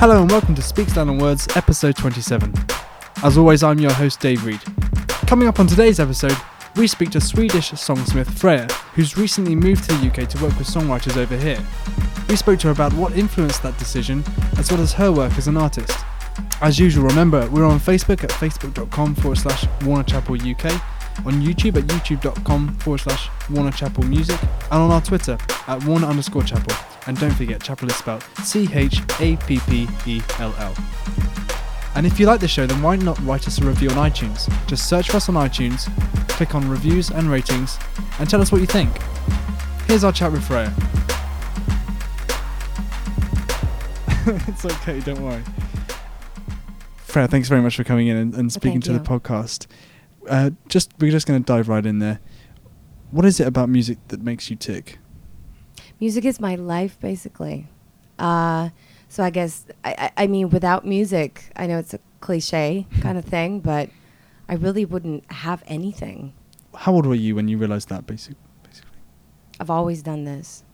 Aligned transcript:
Hello 0.00 0.22
and 0.22 0.30
welcome 0.30 0.54
to 0.54 0.62
Speaks 0.62 0.94
Down 0.94 1.10
on 1.10 1.18
Words, 1.18 1.46
episode 1.56 1.94
27. 1.94 2.54
As 3.22 3.36
always, 3.36 3.62
I'm 3.62 3.78
your 3.78 3.92
host, 3.92 4.18
Dave 4.18 4.46
Reed. 4.46 4.58
Coming 5.26 5.46
up 5.46 5.60
on 5.60 5.66
today's 5.66 6.00
episode, 6.00 6.34
we 6.74 6.86
speak 6.86 7.10
to 7.10 7.20
Swedish 7.20 7.72
songsmith 7.72 8.24
Freja, 8.24 8.70
who's 8.94 9.18
recently 9.18 9.54
moved 9.54 9.84
to 9.84 9.94
the 9.94 10.06
UK 10.06 10.26
to 10.30 10.42
work 10.42 10.56
with 10.56 10.68
songwriters 10.68 11.18
over 11.18 11.36
here. 11.36 11.62
We 12.30 12.36
spoke 12.36 12.58
to 12.60 12.68
her 12.68 12.72
about 12.72 12.94
what 12.94 13.14
influenced 13.14 13.62
that 13.62 13.76
decision, 13.76 14.24
as 14.56 14.72
well 14.72 14.80
as 14.80 14.94
her 14.94 15.12
work 15.12 15.36
as 15.36 15.48
an 15.48 15.58
artist. 15.58 15.92
As 16.62 16.78
usual, 16.78 17.04
remember, 17.04 17.46
we're 17.50 17.66
on 17.66 17.78
Facebook 17.78 18.24
at 18.24 18.30
facebook.com 18.30 19.16
forward 19.16 19.36
slash 19.36 19.66
Warner 19.82 20.04
Chappell 20.04 20.36
UK, 20.36 20.64
on 21.26 21.42
YouTube 21.42 21.76
at 21.76 21.84
youtube.com 21.84 22.74
forward 22.76 23.00
slash 23.00 23.28
Warner 23.50 23.72
Chappell 23.72 24.04
Music, 24.04 24.40
and 24.42 24.80
on 24.80 24.90
our 24.92 25.02
Twitter 25.02 25.36
at 25.66 25.84
Warner 25.84 26.06
underscore 26.06 26.42
Chappell. 26.42 26.89
And 27.06 27.18
don't 27.18 27.34
forget, 27.34 27.62
Chappell 27.62 27.88
is 27.88 27.96
spelled 27.96 28.22
C 28.44 28.68
H 28.72 29.00
A 29.20 29.36
P 29.36 29.58
P 29.68 29.88
E 30.06 30.22
L 30.38 30.54
L. 30.58 30.74
And 31.94 32.06
if 32.06 32.20
you 32.20 32.26
like 32.26 32.40
the 32.40 32.48
show, 32.48 32.66
then 32.66 32.80
why 32.82 32.96
not 32.96 33.18
write 33.20 33.48
us 33.48 33.58
a 33.60 33.64
review 33.64 33.90
on 33.90 33.96
iTunes? 33.96 34.48
Just 34.66 34.88
search 34.88 35.10
for 35.10 35.16
us 35.16 35.28
on 35.28 35.34
iTunes, 35.34 35.90
click 36.28 36.54
on 36.54 36.68
reviews 36.70 37.10
and 37.10 37.30
ratings, 37.30 37.78
and 38.18 38.30
tell 38.30 38.40
us 38.40 38.52
what 38.52 38.60
you 38.60 38.66
think. 38.66 38.90
Here's 39.86 40.04
our 40.04 40.12
chat 40.12 40.30
with 40.30 40.42
Freja. 40.42 40.72
it's 44.48 44.64
okay, 44.64 45.00
don't 45.00 45.20
worry. 45.20 45.42
Freja, 47.08 47.28
thanks 47.28 47.48
very 47.48 47.60
much 47.60 47.76
for 47.76 47.82
coming 47.82 48.06
in 48.06 48.16
and, 48.16 48.34
and 48.34 48.52
speaking 48.52 48.80
Thank 48.80 48.84
to 48.84 48.92
the 48.92 49.00
podcast. 49.00 49.66
Uh, 50.28 50.50
just 50.68 50.92
we're 51.00 51.10
just 51.10 51.26
going 51.26 51.42
to 51.42 51.44
dive 51.44 51.68
right 51.68 51.84
in 51.84 51.98
there. 51.98 52.20
What 53.10 53.24
is 53.24 53.40
it 53.40 53.48
about 53.48 53.68
music 53.68 53.98
that 54.08 54.22
makes 54.22 54.48
you 54.48 54.54
tick? 54.54 54.98
Music 56.00 56.24
is 56.24 56.40
my 56.40 56.54
life, 56.54 56.98
basically. 56.98 57.66
Uh, 58.18 58.70
so 59.08 59.22
I 59.22 59.30
guess 59.30 59.66
I, 59.84 59.94
I, 60.16 60.24
I 60.24 60.26
mean, 60.26 60.50
without 60.50 60.86
music, 60.86 61.44
I 61.56 61.66
know 61.66 61.78
it's 61.78 61.92
a 61.94 62.00
cliche 62.20 62.86
kind 63.00 63.18
of 63.18 63.24
thing, 63.24 63.60
but 63.72 63.90
I 64.48 64.54
really 64.54 64.84
wouldn't 64.84 65.30
have 65.30 65.62
anything. 65.66 66.32
How 66.74 66.92
old 66.94 67.06
were 67.06 67.14
you 67.14 67.34
when 67.34 67.48
you 67.48 67.58
realised 67.58 67.88
that? 67.90 68.06
Basic, 68.06 68.36
basically, 68.62 68.96
I've 69.58 69.70
always 69.70 70.02
done 70.02 70.24
this. 70.24 70.64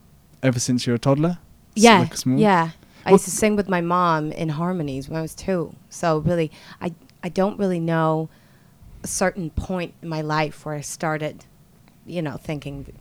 ever 0.43 0.61
since 0.61 0.87
you 0.87 0.93
were 0.93 0.97
a 0.97 1.01
toddler. 1.01 1.39
Yeah, 1.75 2.01
like 2.01 2.17
small? 2.17 2.39
yeah. 2.39 2.71
I 3.05 3.13
used 3.13 3.25
to 3.27 3.31
sing 3.31 3.55
with 3.55 3.69
my 3.69 3.81
mom 3.81 4.33
in 4.33 4.49
harmonies 4.49 5.09
when 5.09 5.17
I 5.17 5.23
was 5.23 5.35
two. 5.35 5.75
So 5.91 6.19
really, 6.19 6.51
I 6.81 6.93
I 7.23 7.29
don't 7.29 7.59
really 7.59 7.79
know 7.79 8.29
a 9.03 9.07
certain 9.07 9.51
point 9.51 9.95
in 10.03 10.09
my 10.09 10.21
life 10.23 10.67
where 10.67 10.75
I 10.75 10.81
started, 10.81 11.45
you 12.05 12.21
know, 12.21 12.37
thinking 12.37 12.93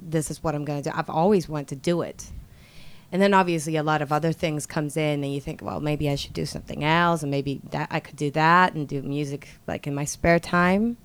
this 0.00 0.30
is 0.30 0.42
what 0.42 0.54
I'm 0.54 0.64
going 0.64 0.82
to 0.82 0.90
do. 0.90 0.96
I've 0.96 1.10
always 1.10 1.48
wanted 1.48 1.68
to 1.68 1.76
do 1.76 2.02
it. 2.02 2.30
And 3.12 3.20
then 3.20 3.34
obviously 3.34 3.76
a 3.76 3.82
lot 3.82 4.00
of 4.00 4.10
other 4.10 4.32
things 4.32 4.64
comes 4.64 4.96
in 4.96 5.22
and 5.22 5.32
you 5.32 5.40
think, 5.40 5.60
well, 5.62 5.80
maybe 5.80 6.08
I 6.08 6.14
should 6.14 6.32
do 6.32 6.46
something 6.46 6.82
else 6.82 7.22
and 7.22 7.30
maybe 7.30 7.60
that 7.70 7.88
I 7.90 8.00
could 8.00 8.16
do 8.16 8.30
that 8.30 8.72
and 8.72 8.88
do 8.88 9.02
music 9.02 9.48
like 9.66 9.86
in 9.86 9.94
my 9.94 10.06
spare 10.06 10.38
time. 10.38 10.96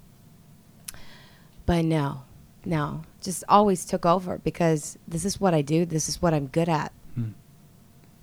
But 1.65 1.83
no. 1.83 2.21
No. 2.63 3.01
Just 3.21 3.43
always 3.49 3.83
took 3.83 4.05
over 4.05 4.37
because 4.37 4.97
this 5.05 5.25
is 5.25 5.39
what 5.41 5.53
I 5.53 5.61
do. 5.61 5.85
This 5.85 6.07
is 6.07 6.21
what 6.21 6.33
I'm 6.33 6.47
good 6.47 6.69
at. 6.69 6.93
Hmm. 7.15 7.31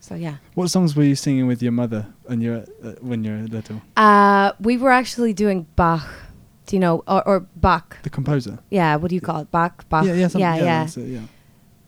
So 0.00 0.14
yeah. 0.14 0.36
What 0.54 0.68
songs 0.68 0.96
were 0.96 1.04
you 1.04 1.14
singing 1.14 1.46
with 1.46 1.62
your 1.62 1.72
mother 1.72 2.06
when 2.24 2.40
you 2.40 2.52
were 2.52 2.66
uh, 2.82 2.94
when 3.00 3.22
you 3.22 3.32
were 3.32 3.42
little? 3.48 3.82
Uh, 3.98 4.52
we 4.60 4.78
were 4.78 4.92
actually 4.92 5.34
doing 5.34 5.66
Bach. 5.76 6.06
Do 6.66 6.76
you 6.76 6.80
know 6.80 7.02
or, 7.06 7.26
or 7.28 7.40
Bach? 7.56 7.98
The 8.02 8.10
composer. 8.10 8.58
Yeah, 8.70 8.96
what 8.96 9.08
do 9.10 9.14
you 9.14 9.20
call 9.20 9.40
it? 9.40 9.50
Bach, 9.50 9.88
Bach. 9.88 10.04
Yeah, 10.06 10.14
yeah, 10.14 10.28
yeah, 10.34 10.56
yeah. 10.56 10.84
it, 10.86 10.96
yeah. 10.96 11.20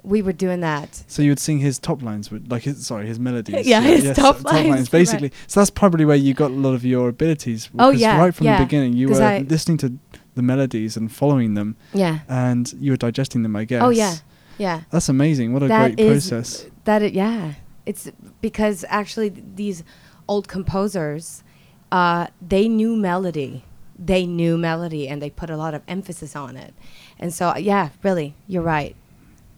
We 0.03 0.23
were 0.23 0.33
doing 0.33 0.61
that. 0.61 1.03
So 1.09 1.23
you 1.23 1.31
would 1.31 1.41
sing 1.41 1.59
his 1.59 1.79
top 1.81 2.01
lines, 2.03 2.31
with, 2.31 2.51
like 2.51 2.63
his 2.63 2.87
sorry, 2.87 3.07
his 3.07 3.19
melodies. 3.19 3.67
Yeah, 3.73 3.81
his 3.81 4.05
yes, 4.05 4.17
top 4.17 4.45
lines, 4.45 4.71
right. 4.81 4.91
basically. 4.91 5.33
So 5.49 5.61
that's 5.61 5.71
probably 5.71 6.05
where 6.05 6.17
you 6.17 6.33
got 6.35 6.51
a 6.51 6.55
lot 6.55 6.75
of 6.75 6.85
your 6.85 7.09
abilities. 7.09 7.71
Oh, 7.79 7.91
yeah, 7.91 8.19
right 8.19 8.34
from 8.34 8.47
the 8.47 8.56
beginning, 8.59 8.93
you 8.93 9.09
were 9.09 9.23
I- 9.23 9.39
listening 9.39 9.78
to 9.78 9.99
the 10.34 10.43
melodies 10.43 10.97
and 10.97 11.11
following 11.11 11.55
them, 11.55 11.77
Yeah. 11.95 12.21
and 12.29 12.71
you 12.79 12.93
were 12.93 12.97
digesting 12.99 13.43
them. 13.43 13.56
I 13.56 13.65
guess. 13.65 13.83
Oh 13.83 13.89
yeah, 13.89 14.17
yeah. 14.59 14.83
That's 14.91 15.09
amazing. 15.09 15.53
What 15.55 15.62
a 15.62 15.69
That 15.69 15.97
great 15.97 16.06
process. 16.09 16.67
That 16.84 17.03
it, 17.03 17.15
yeah. 17.15 17.55
It's 17.87 18.11
because 18.41 18.84
actually 18.89 19.31
th- 19.31 19.45
these 19.55 19.83
old 20.29 20.47
composers, 20.49 21.43
uh, 21.91 22.27
they 22.47 22.69
knew 22.69 22.97
melody. 22.97 23.65
They 23.99 24.27
knew 24.27 24.59
melody, 24.59 25.09
and 25.09 25.23
they 25.23 25.31
put 25.31 25.49
a 25.51 25.57
lot 25.57 25.75
of 25.75 25.83
emphasis 25.89 26.37
on 26.37 26.57
it. 26.57 26.75
And 27.19 27.33
so, 27.33 27.57
yeah, 27.57 27.91
really, 28.03 28.34
you're 28.47 28.62
right. 28.62 28.95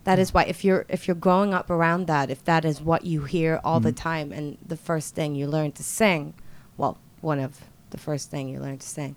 That 0.04 0.18
is 0.18 0.32
why 0.32 0.44
if 0.44 0.64
you're 0.64 0.86
if 0.88 1.06
you're 1.06 1.14
growing 1.16 1.52
up 1.52 1.68
around 1.70 2.06
that, 2.06 2.30
if 2.30 2.44
that 2.44 2.64
is 2.64 2.80
what 2.80 3.04
you 3.04 3.24
hear 3.24 3.60
all 3.64 3.80
the 3.80 3.92
Mm. 3.92 3.96
time, 3.96 4.32
and 4.32 4.56
the 4.66 4.76
first 4.76 5.14
thing 5.14 5.34
you 5.34 5.46
learn 5.46 5.72
to 5.72 5.82
sing, 5.82 6.34
well, 6.76 6.96
one 7.20 7.40
of 7.40 7.60
the 7.90 7.98
first 7.98 8.30
thing 8.30 8.48
you 8.48 8.60
learn 8.60 8.78
to 8.78 8.86
sing, 8.86 9.16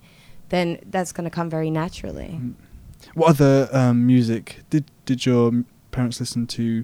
then 0.49 0.79
that's 0.89 1.11
going 1.11 1.23
to 1.29 1.29
come 1.35 1.49
very 1.49 1.69
naturally. 1.69 2.39
Mm. 2.41 2.53
What 3.13 3.29
other 3.29 3.69
um, 3.71 4.05
music 4.05 4.61
did 4.69 4.85
did 5.05 5.25
your 5.25 5.63
parents 5.91 6.19
listen 6.19 6.47
to? 6.47 6.83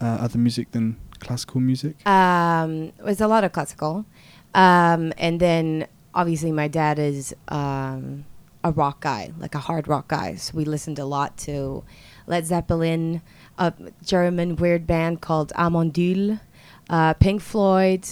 Uh, 0.00 0.16
other 0.20 0.38
music 0.38 0.70
than 0.72 0.96
classical 1.18 1.60
music? 1.60 2.06
Um, 2.06 2.92
it 2.98 3.04
was 3.04 3.20
a 3.20 3.26
lot 3.28 3.44
of 3.44 3.52
classical, 3.52 4.06
um, 4.54 5.12
and 5.18 5.40
then 5.40 5.86
obviously 6.14 6.52
my 6.52 6.68
dad 6.68 6.98
is 6.98 7.34
um, 7.48 8.24
a 8.64 8.72
rock 8.72 9.00
guy, 9.00 9.32
like 9.38 9.54
a 9.54 9.58
hard 9.58 9.88
rock 9.88 10.08
guy. 10.08 10.34
So 10.36 10.56
we 10.56 10.64
listened 10.64 10.98
a 10.98 11.04
lot 11.04 11.36
to 11.38 11.84
Led 12.26 12.46
Zeppelin, 12.46 13.22
a 13.58 13.72
German 14.04 14.56
weird 14.56 14.86
band 14.86 15.20
called 15.20 15.52
Amon 15.52 15.90
Düül, 15.90 16.40
uh, 16.88 17.14
Pink 17.14 17.40
Floyd, 17.42 18.06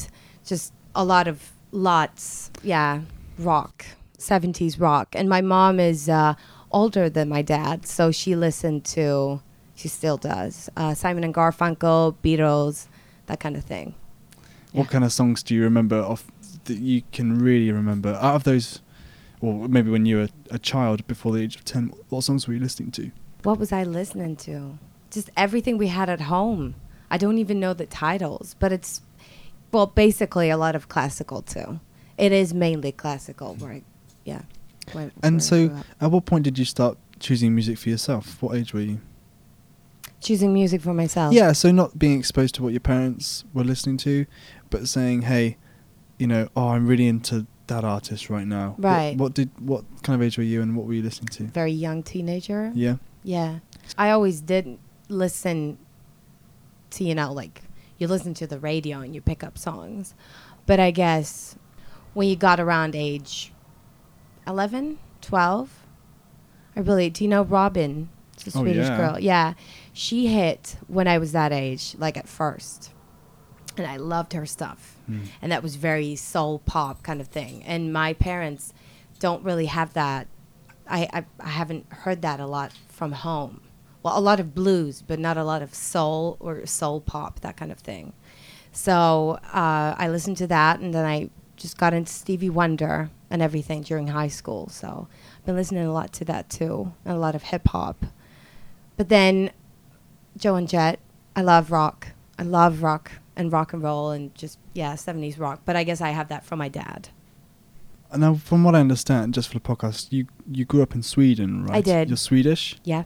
just 0.45 0.73
a 0.95 1.05
lot 1.05 1.29
of 1.29 1.53
lots, 1.73 2.51
yeah, 2.63 3.03
rock, 3.39 3.85
seventies 4.19 4.79
rock. 4.79 5.09
And 5.15 5.29
my 5.29 5.41
mom 5.41 5.79
is 5.81 6.09
uh, 6.09 6.35
older 6.71 7.09
than 7.11 7.29
my 7.29 7.43
dad, 7.43 7.87
so 7.87 8.11
she 8.11 8.35
listened 8.37 8.85
to. 8.87 9.41
She 9.75 9.87
still 9.87 10.17
does. 10.17 10.69
Uh, 10.77 10.93
Simon 10.93 11.23
and 11.23 11.33
Garfunkel, 11.33 12.17
Beatles, 12.21 12.89
that 13.27 13.39
kind 13.39 13.55
of 13.57 13.63
thing. 13.63 13.95
What 14.73 14.87
Yeah. 14.87 14.91
kind 14.91 15.05
of 15.05 15.13
songs 15.13 15.45
do 15.45 15.55
you 15.55 15.63
remember 15.63 16.03
off 16.03 16.27
that 16.69 16.79
you 16.79 17.03
can 17.13 17.39
really 17.39 17.71
remember 17.71 18.15
out 18.15 18.37
of 18.37 18.45
those? 18.45 18.81
Or 19.41 19.69
maybe 19.69 19.91
when 19.91 20.07
you 20.07 20.17
were 20.17 20.29
a 20.51 20.59
child 20.59 21.07
before 21.07 21.33
the 21.33 21.43
age 21.43 21.57
of 21.57 21.65
ten, 21.65 21.93
what 22.09 22.25
songs 22.25 22.47
were 22.49 22.55
you 22.55 22.61
listening 22.61 22.91
to? 22.93 23.11
What 23.43 23.59
was 23.59 23.73
I 23.73 23.85
listening 23.85 24.37
to? 24.37 24.79
Just 25.11 25.31
everything 25.37 25.79
we 25.79 25.89
had 25.89 26.09
at 26.11 26.23
home. 26.23 26.75
I 27.11 27.19
don't 27.19 27.39
even 27.39 27.61
know 27.61 27.73
the 27.73 27.87
titles, 27.87 28.57
but 28.59 28.73
it's, 28.73 29.01
well, 29.73 29.87
basically 29.87 30.51
a 30.51 30.57
lot 30.57 30.75
of 30.75 30.89
classical 30.89 31.43
too. 31.43 31.81
It 32.17 32.33
is 32.33 32.53
mainly 32.53 32.93
classical, 32.93 33.57
right? 33.61 33.85
Yeah. 34.25 34.43
And 35.23 35.43
so, 35.43 35.71
at 36.01 36.11
what 36.11 36.25
point 36.25 36.45
did 36.45 36.59
you 36.59 36.65
start 36.65 36.99
choosing 37.21 37.55
music 37.55 37.79
for 37.79 37.91
yourself? 37.91 38.43
What 38.43 38.57
age 38.57 38.73
were 38.73 38.81
you? 38.81 39.01
choosing 40.21 40.53
music 40.53 40.81
for 40.81 40.95
myself. 40.95 41.33
Yeah, 41.33 41.53
so 41.53 41.71
not 41.71 41.99
being 41.99 42.19
exposed 42.19 42.55
to 42.57 42.63
what 42.63 42.73
your 42.73 42.81
parents 42.81 43.45
were 43.55 43.65
listening 43.65 43.97
to, 43.99 44.27
but 44.71 44.89
saying, 44.89 45.23
"Hey, 45.23 45.57
you 46.19 46.27
know, 46.27 46.49
oh, 46.57 46.69
I'm 46.69 46.87
really 46.87 47.07
into 47.07 47.47
that 47.69 47.85
artist 47.85 48.29
right 48.31 48.47
now." 48.47 48.75
Right. 48.79 49.17
What, 49.17 49.35
did 49.35 49.51
what 49.59 49.85
kind 50.03 50.21
of 50.21 50.25
age 50.25 50.37
were 50.39 50.45
you, 50.45 50.63
and 50.63 50.77
what 50.77 50.87
were 50.87 50.95
you 50.95 51.03
listening 51.03 51.29
to? 51.29 51.45
Very 51.45 51.73
young 51.73 52.03
teenager. 52.03 52.73
Yeah. 52.75 52.97
Yeah. 53.23 53.59
I 53.97 54.11
always 54.11 54.41
did 54.41 54.79
listen 55.09 55.79
to, 56.91 57.05
you 57.05 57.15
know, 57.15 57.33
like 57.33 57.63
you 57.99 58.07
listen 58.07 58.35
to 58.35 58.47
the 58.47 58.59
radio 58.59 59.01
and 59.01 59.15
you 59.15 59.21
pick 59.21 59.43
up 59.43 59.59
songs. 59.59 60.15
But 60.67 60.79
I 60.81 60.91
guess 60.91 61.57
when 62.15 62.29
you 62.29 62.37
got 62.37 62.61
around 62.61 62.95
age 62.95 63.53
11, 64.47 64.99
12, 65.23 65.85
I 66.77 66.81
really, 66.81 67.11
do 67.11 67.25
you 67.25 67.29
know 67.31 67.43
Robyn? 67.45 68.09
A 68.47 68.51
Oh, 68.55 68.63
Swedish 68.63 68.87
yeah. 68.87 68.97
girl. 68.97 69.19
Yeah. 69.19 69.55
She 69.93 70.29
hit 70.29 70.77
when 70.87 71.09
I 71.09 71.19
was 71.19 71.33
that 71.33 71.53
age, 71.53 71.97
like 71.99 72.17
at 72.17 72.29
first. 72.29 72.93
And 73.79 73.87
I 73.87 73.97
loved 73.97 74.33
her 74.33 74.47
stuff 74.47 74.97
Mm. 75.11 75.27
and 75.41 75.53
that 75.53 75.63
was 75.63 75.77
very 75.77 76.17
soul 76.17 76.59
pop 76.67 77.03
kind 77.03 77.21
of 77.21 77.29
thing. 77.29 77.63
And 77.65 77.93
my 77.93 78.13
parents 78.13 78.75
don't 79.21 79.43
really 79.43 79.67
have 79.67 79.95
that. 79.95 80.27
I, 80.87 81.09
I 81.13 81.25
I 81.41 81.49
haven't 81.49 81.87
heard 81.91 82.21
that 82.23 82.41
a 82.41 82.47
lot 82.47 82.73
from 82.89 83.13
home. 83.13 83.63
Well, 84.03 84.19
a 84.19 84.21
lot 84.21 84.39
of 84.41 84.55
blues, 84.55 85.03
but 85.07 85.19
not 85.19 85.37
a 85.37 85.45
lot 85.45 85.63
of 85.63 85.75
soul 85.75 86.37
or 86.41 86.65
soul 86.67 87.01
pop, 87.01 87.41
that 87.41 87.57
kind 87.57 87.73
of 87.73 87.79
thing. 87.79 88.13
So 88.73 89.39
uh, 89.53 89.95
I 89.99 90.09
listened 90.09 90.37
to 90.39 90.47
that, 90.49 90.81
and 90.81 90.93
then 90.95 91.05
I 91.05 91.31
just 91.57 91.77
got 91.79 91.95
into 91.95 92.13
Stevie 92.13 92.51
Wonder 92.51 93.11
and 93.31 93.43
everything 93.43 93.83
during 93.83 94.09
high 94.09 94.29
school. 94.29 94.69
So 94.69 95.09
I've 95.39 95.47
been 95.47 95.57
listening 95.57 95.85
a 95.87 95.93
lot 95.93 96.13
to 96.15 96.25
that 96.27 96.49
too, 96.51 96.93
and 97.05 97.15
a 97.17 97.19
lot 97.21 97.35
of 97.35 97.43
hip 97.45 97.69
hop. 97.69 98.05
But 98.97 99.09
then 99.09 99.51
Joan 100.37 100.67
Jett, 100.67 100.99
I 101.35 101.43
love 101.43 101.71
rock. 101.73 102.09
I 102.39 102.43
love 102.45 102.83
rock 102.83 103.13
and 103.39 103.51
rock 103.51 103.73
and 103.73 103.83
roll 103.83 104.11
and 104.11 104.35
just 104.35 104.59
yeah, 104.75 104.95
seventies 104.97 105.39
rock. 105.39 105.63
But 105.65 105.77
I 105.77 105.85
guess 105.85 106.03
I 106.03 106.11
have 106.11 106.29
that 106.29 106.45
from 106.45 106.59
my 106.59 106.69
dad. 106.69 107.09
Now, 108.15 108.35
from 108.35 108.65
what 108.65 108.75
I 108.75 108.81
understand, 108.81 109.35
just 109.35 109.49
for 109.49 109.55
the 109.55 109.61
podcast, 109.61 110.09
you 110.11 110.27
you 110.51 110.65
grew 110.65 110.83
up 110.83 110.95
in 110.95 111.03
Sweden, 111.03 111.65
right? 111.65 111.77
I 111.77 111.81
did. 111.81 112.09
You're 112.09 112.17
Swedish. 112.17 112.79
Yeah. 112.85 113.05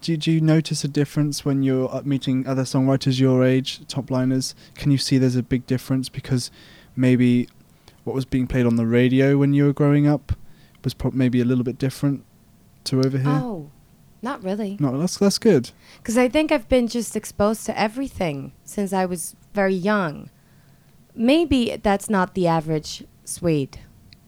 Do, 0.00 0.16
do 0.16 0.32
you 0.32 0.40
notice 0.40 0.82
a 0.82 0.88
difference 0.88 1.44
when 1.44 1.62
you're 1.62 1.88
uh, 1.94 2.02
meeting 2.04 2.44
other 2.44 2.64
songwriters 2.64 3.20
your 3.20 3.44
age, 3.44 3.86
top 3.86 4.10
liners? 4.10 4.54
Can 4.74 4.90
you 4.90 4.98
see 4.98 5.16
there's 5.16 5.36
a 5.36 5.44
big 5.44 5.64
difference 5.68 6.08
because 6.08 6.50
maybe 6.96 7.48
what 8.02 8.14
was 8.14 8.24
being 8.24 8.48
played 8.48 8.66
on 8.66 8.74
the 8.74 8.86
radio 8.86 9.36
when 9.36 9.52
you 9.52 9.64
were 9.64 9.72
growing 9.72 10.08
up 10.08 10.32
was 10.82 10.92
pro- 10.92 11.12
maybe 11.12 11.40
a 11.40 11.44
little 11.44 11.62
bit 11.62 11.78
different 11.78 12.24
to 12.84 12.98
over 12.98 13.16
here? 13.16 13.28
Oh, 13.28 13.70
not 14.22 14.42
really. 14.42 14.76
No, 14.80 14.98
that's 14.98 15.18
that's 15.18 15.38
good. 15.38 15.70
Because 15.98 16.18
I 16.18 16.28
think 16.28 16.50
I've 16.50 16.68
been 16.68 16.88
just 16.88 17.14
exposed 17.14 17.64
to 17.66 17.78
everything 17.78 18.52
since 18.64 18.92
I 18.92 19.04
was 19.04 19.36
very 19.52 19.74
young. 19.74 20.30
Maybe 21.14 21.76
that's 21.82 22.08
not 22.08 22.34
the 22.34 22.46
average 22.46 23.04
Swede. 23.24 23.80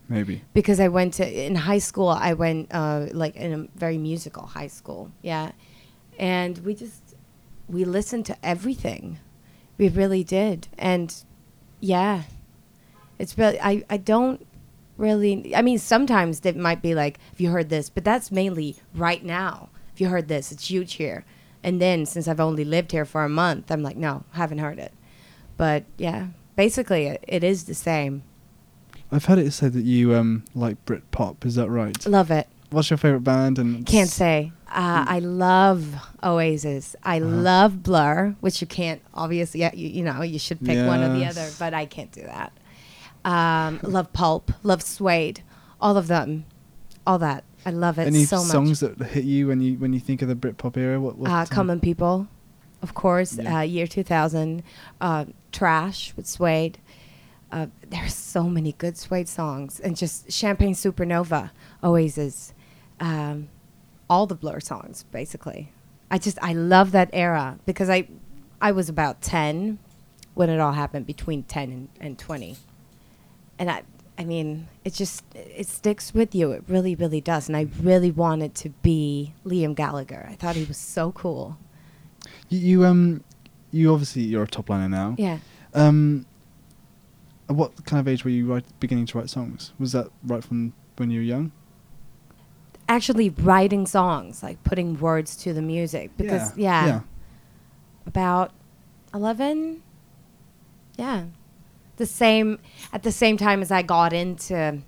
Maybe. 0.06 0.42
because 0.52 0.80
I 0.80 0.88
went 0.88 1.14
to 1.14 1.46
in 1.46 1.54
high 1.54 1.78
school. 1.78 2.08
I 2.08 2.34
went 2.34 2.68
uh, 2.70 3.06
like 3.12 3.36
in 3.36 3.52
a 3.52 3.78
very 3.78 3.96
musical 3.96 4.44
high 4.46 4.66
school, 4.66 5.10
yeah, 5.22 5.52
and 6.18 6.58
we 6.58 6.74
just 6.74 7.16
we 7.68 7.84
listened 7.84 8.26
to 8.26 8.36
everything. 8.44 9.18
We 9.78 9.88
really 9.88 10.22
did, 10.22 10.68
and 10.76 11.14
yeah, 11.80 12.24
it's 13.18 13.38
really 13.38 13.58
I 13.60 13.82
I 13.88 13.96
don't 13.96 14.46
really. 14.98 15.56
I 15.56 15.62
mean, 15.62 15.78
sometimes 15.78 16.44
it 16.44 16.54
might 16.56 16.82
be 16.82 16.94
like, 16.94 17.18
"Have 17.30 17.40
you 17.40 17.50
heard 17.50 17.70
this?" 17.70 17.88
But 17.88 18.04
that's 18.04 18.30
mainly 18.30 18.76
right 18.94 19.24
now. 19.24 19.70
If 19.94 20.00
you 20.02 20.08
heard 20.08 20.28
this, 20.28 20.52
it's 20.52 20.68
huge 20.68 20.94
here. 20.94 21.24
And 21.62 21.80
then 21.80 22.04
since 22.04 22.28
I've 22.28 22.40
only 22.40 22.64
lived 22.64 22.92
here 22.92 23.06
for 23.06 23.24
a 23.24 23.28
month, 23.28 23.70
I'm 23.70 23.82
like, 23.82 23.96
no, 23.96 24.24
haven't 24.32 24.58
heard 24.58 24.78
it. 24.78 24.92
But 25.56 25.84
yeah, 25.98 26.28
basically, 26.56 27.06
it, 27.06 27.24
it 27.28 27.44
is 27.44 27.64
the 27.64 27.74
same. 27.74 28.22
I've 29.12 29.26
heard 29.26 29.38
it 29.38 29.52
said 29.52 29.72
that 29.74 29.84
you 29.84 30.14
um 30.14 30.44
like 30.54 30.82
Brit 30.84 31.10
pop. 31.10 31.44
Is 31.46 31.54
that 31.54 31.68
right? 31.70 32.04
Love 32.06 32.30
it. 32.30 32.48
What's 32.70 32.90
your 32.90 32.96
favorite 32.96 33.20
band? 33.20 33.58
And 33.58 33.86
Can't 33.86 34.10
say. 34.10 34.50
Uh, 34.68 35.04
I 35.06 35.20
love 35.20 35.94
Oasis. 36.24 36.96
I 37.04 37.20
Uh-huh. 37.20 37.28
love 37.28 37.82
Blur, 37.84 38.34
which 38.40 38.60
you 38.60 38.66
can't 38.66 39.00
obviously. 39.14 39.60
Yeah, 39.60 39.70
you, 39.72 39.88
you 39.88 40.02
know, 40.02 40.22
you 40.22 40.40
should 40.40 40.64
pick 40.64 40.84
one 40.84 41.00
or 41.00 41.16
the 41.16 41.24
other, 41.26 41.48
but 41.60 41.74
I 41.74 41.86
can't 41.86 42.10
do 42.10 42.22
that. 42.22 42.52
Um, 43.24 43.78
love 43.84 44.12
Pulp. 44.12 44.50
Love 44.64 44.82
Suede. 44.82 45.42
All 45.80 45.96
of 45.96 46.08
them. 46.08 46.46
All 47.06 47.18
that. 47.20 47.44
I 47.66 47.70
love 47.70 47.98
it 47.98 48.06
Any 48.06 48.24
so 48.24 48.36
much. 48.38 48.44
Any 48.44 48.50
songs 48.52 48.80
that 48.80 49.00
hit 49.06 49.24
you 49.24 49.46
when 49.46 49.60
you 49.60 49.74
when 49.78 49.92
you 49.92 50.00
think 50.00 50.20
of 50.22 50.28
the 50.28 50.34
Britpop 50.34 50.76
era? 50.76 51.00
What? 51.00 51.16
what 51.16 51.30
uh, 51.30 51.34
um, 51.34 51.46
Common 51.46 51.80
People, 51.80 52.26
of 52.84 52.94
course. 52.94 53.38
Yeah. 53.38 53.58
Uh, 53.58 53.62
year 53.62 53.86
2000. 53.86 54.62
Uh, 55.00 55.24
Trash 55.50 56.12
with 56.16 56.26
Suede. 56.26 56.78
Uh, 57.50 57.66
there's 57.88 58.14
so 58.14 58.44
many 58.44 58.72
good 58.72 58.96
Suede 58.98 59.28
songs, 59.28 59.78
and 59.78 59.96
just 59.96 60.30
Champagne 60.32 60.74
Supernova, 60.74 61.50
Oasis, 61.84 62.52
um, 62.98 63.48
all 64.10 64.26
the 64.26 64.34
Blur 64.34 64.58
songs, 64.58 65.04
basically. 65.12 65.72
I 66.10 66.18
just 66.18 66.36
I 66.42 66.52
love 66.52 66.90
that 66.92 67.10
era 67.12 67.58
because 67.64 67.88
I 67.88 68.08
I 68.60 68.72
was 68.72 68.88
about 68.88 69.22
10 69.22 69.78
when 70.34 70.50
it 70.50 70.58
all 70.58 70.72
happened, 70.72 71.06
between 71.06 71.44
10 71.44 71.70
and, 71.70 71.88
and 72.00 72.18
20, 72.18 72.56
and 73.60 73.70
I 73.70 73.82
I 74.18 74.24
mean 74.24 74.66
it 74.84 74.94
just 74.94 75.22
it 75.34 75.68
sticks 75.68 76.12
with 76.12 76.34
you. 76.34 76.50
It 76.50 76.64
really 76.66 76.96
really 76.96 77.20
does, 77.20 77.48
and 77.48 77.56
I 77.56 77.68
really 77.80 78.10
wanted 78.10 78.56
to 78.56 78.70
be 78.82 79.34
Liam 79.46 79.76
Gallagher. 79.76 80.26
I 80.28 80.34
thought 80.34 80.56
he 80.56 80.64
was 80.64 80.76
so 80.76 81.12
cool. 81.12 81.56
You, 82.48 82.58
you 82.58 82.84
um, 82.84 83.24
you 83.70 83.92
obviously 83.92 84.22
you're 84.22 84.44
a 84.44 84.48
top 84.48 84.68
liner 84.68 84.88
now. 84.88 85.14
Yeah. 85.18 85.38
Um, 85.74 86.26
at 87.48 87.56
what 87.56 87.84
kind 87.84 88.00
of 88.00 88.08
age 88.08 88.24
were 88.24 88.30
you 88.30 88.46
write, 88.46 88.64
beginning 88.80 89.06
to 89.06 89.18
write 89.18 89.28
songs? 89.28 89.72
Was 89.78 89.92
that 89.92 90.08
right 90.24 90.42
from 90.42 90.72
when 90.96 91.10
you 91.10 91.20
were 91.20 91.24
young? 91.24 91.52
actually 92.88 93.30
writing 93.30 93.86
songs, 93.86 94.42
like 94.42 94.62
putting 94.64 94.98
words 94.98 95.36
to 95.36 95.52
the 95.52 95.62
music. 95.62 96.10
Because 96.16 96.56
yeah, 96.56 96.86
yeah. 96.86 97.00
about 98.06 98.52
eleven. 99.12 99.82
Yeah, 100.96 101.24
the 101.96 102.06
same 102.06 102.58
at 102.92 103.02
the 103.02 103.12
same 103.12 103.36
time 103.36 103.62
as 103.62 103.70
I 103.70 103.82
got 103.82 104.12
into 104.12 104.80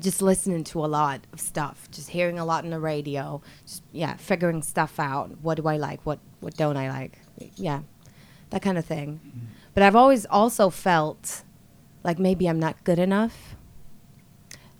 just 0.00 0.20
listening 0.22 0.64
to 0.64 0.84
a 0.84 0.88
lot 0.88 1.20
of 1.32 1.40
stuff, 1.40 1.88
just 1.92 2.10
hearing 2.10 2.38
a 2.38 2.44
lot 2.44 2.64
on 2.64 2.70
the 2.70 2.80
radio. 2.80 3.40
Just 3.66 3.82
yeah, 3.92 4.16
figuring 4.16 4.62
stuff 4.62 4.98
out. 4.98 5.30
What 5.42 5.56
do 5.56 5.66
I 5.68 5.76
like? 5.76 6.00
What 6.04 6.18
what 6.40 6.56
don't 6.56 6.76
I 6.76 6.88
like? 6.90 7.18
Yeah, 7.56 7.80
that 8.50 8.62
kind 8.62 8.78
of 8.78 8.84
thing. 8.84 9.20
But 9.74 9.82
I've 9.82 9.96
always 9.96 10.26
also 10.26 10.70
felt 10.70 11.42
like 12.02 12.18
maybe 12.18 12.48
I'm 12.48 12.58
not 12.58 12.82
good 12.84 12.98
enough. 12.98 13.54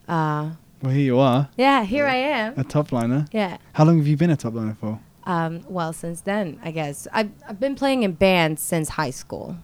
Uh, 0.08 0.50
Well, 0.82 0.92
here 0.92 1.04
you 1.04 1.18
are, 1.18 1.48
yeah, 1.56 1.84
here 1.84 2.06
I 2.06 2.16
am. 2.16 2.54
a 2.58 2.64
top 2.64 2.90
liner. 2.92 3.26
Yeah. 3.32 3.58
How 3.74 3.84
long 3.84 3.98
have 3.98 4.06
you 4.06 4.16
been 4.16 4.30
a 4.30 4.36
top 4.36 4.54
liner 4.54 4.74
for? 4.80 4.98
Um, 5.24 5.60
well, 5.68 5.92
since 5.92 6.22
then, 6.22 6.58
I 6.64 6.70
guess 6.70 7.06
I've 7.12 7.30
I've 7.48 7.60
been 7.60 7.76
playing 7.76 8.02
in 8.02 8.12
bands 8.12 8.62
since 8.62 8.88
high 8.90 9.10
school. 9.12 9.56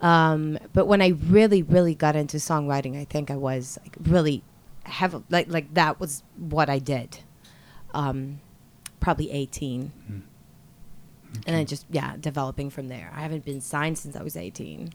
Um, 0.00 0.58
but 0.72 0.86
when 0.86 1.00
I 1.00 1.08
really, 1.28 1.62
really 1.62 1.94
got 1.94 2.16
into 2.16 2.38
songwriting, 2.38 3.00
I 3.00 3.04
think 3.04 3.30
I 3.30 3.36
was 3.36 3.78
like 3.84 3.96
really 4.02 4.42
have 4.84 5.22
like 5.30 5.48
like 5.48 5.74
that 5.74 6.00
was 6.00 6.22
what 6.36 6.68
I 6.68 6.78
did. 6.78 7.18
Um, 7.94 8.40
probably 9.00 9.30
eighteen, 9.30 9.92
and 11.46 11.56
then 11.56 11.66
just 11.66 11.86
yeah, 11.90 12.16
developing 12.18 12.70
from 12.70 12.88
there. 12.88 13.10
I 13.14 13.20
haven't 13.20 13.44
been 13.44 13.60
signed 13.60 13.98
since 13.98 14.16
I 14.16 14.22
was 14.22 14.36
eighteen. 14.36 14.92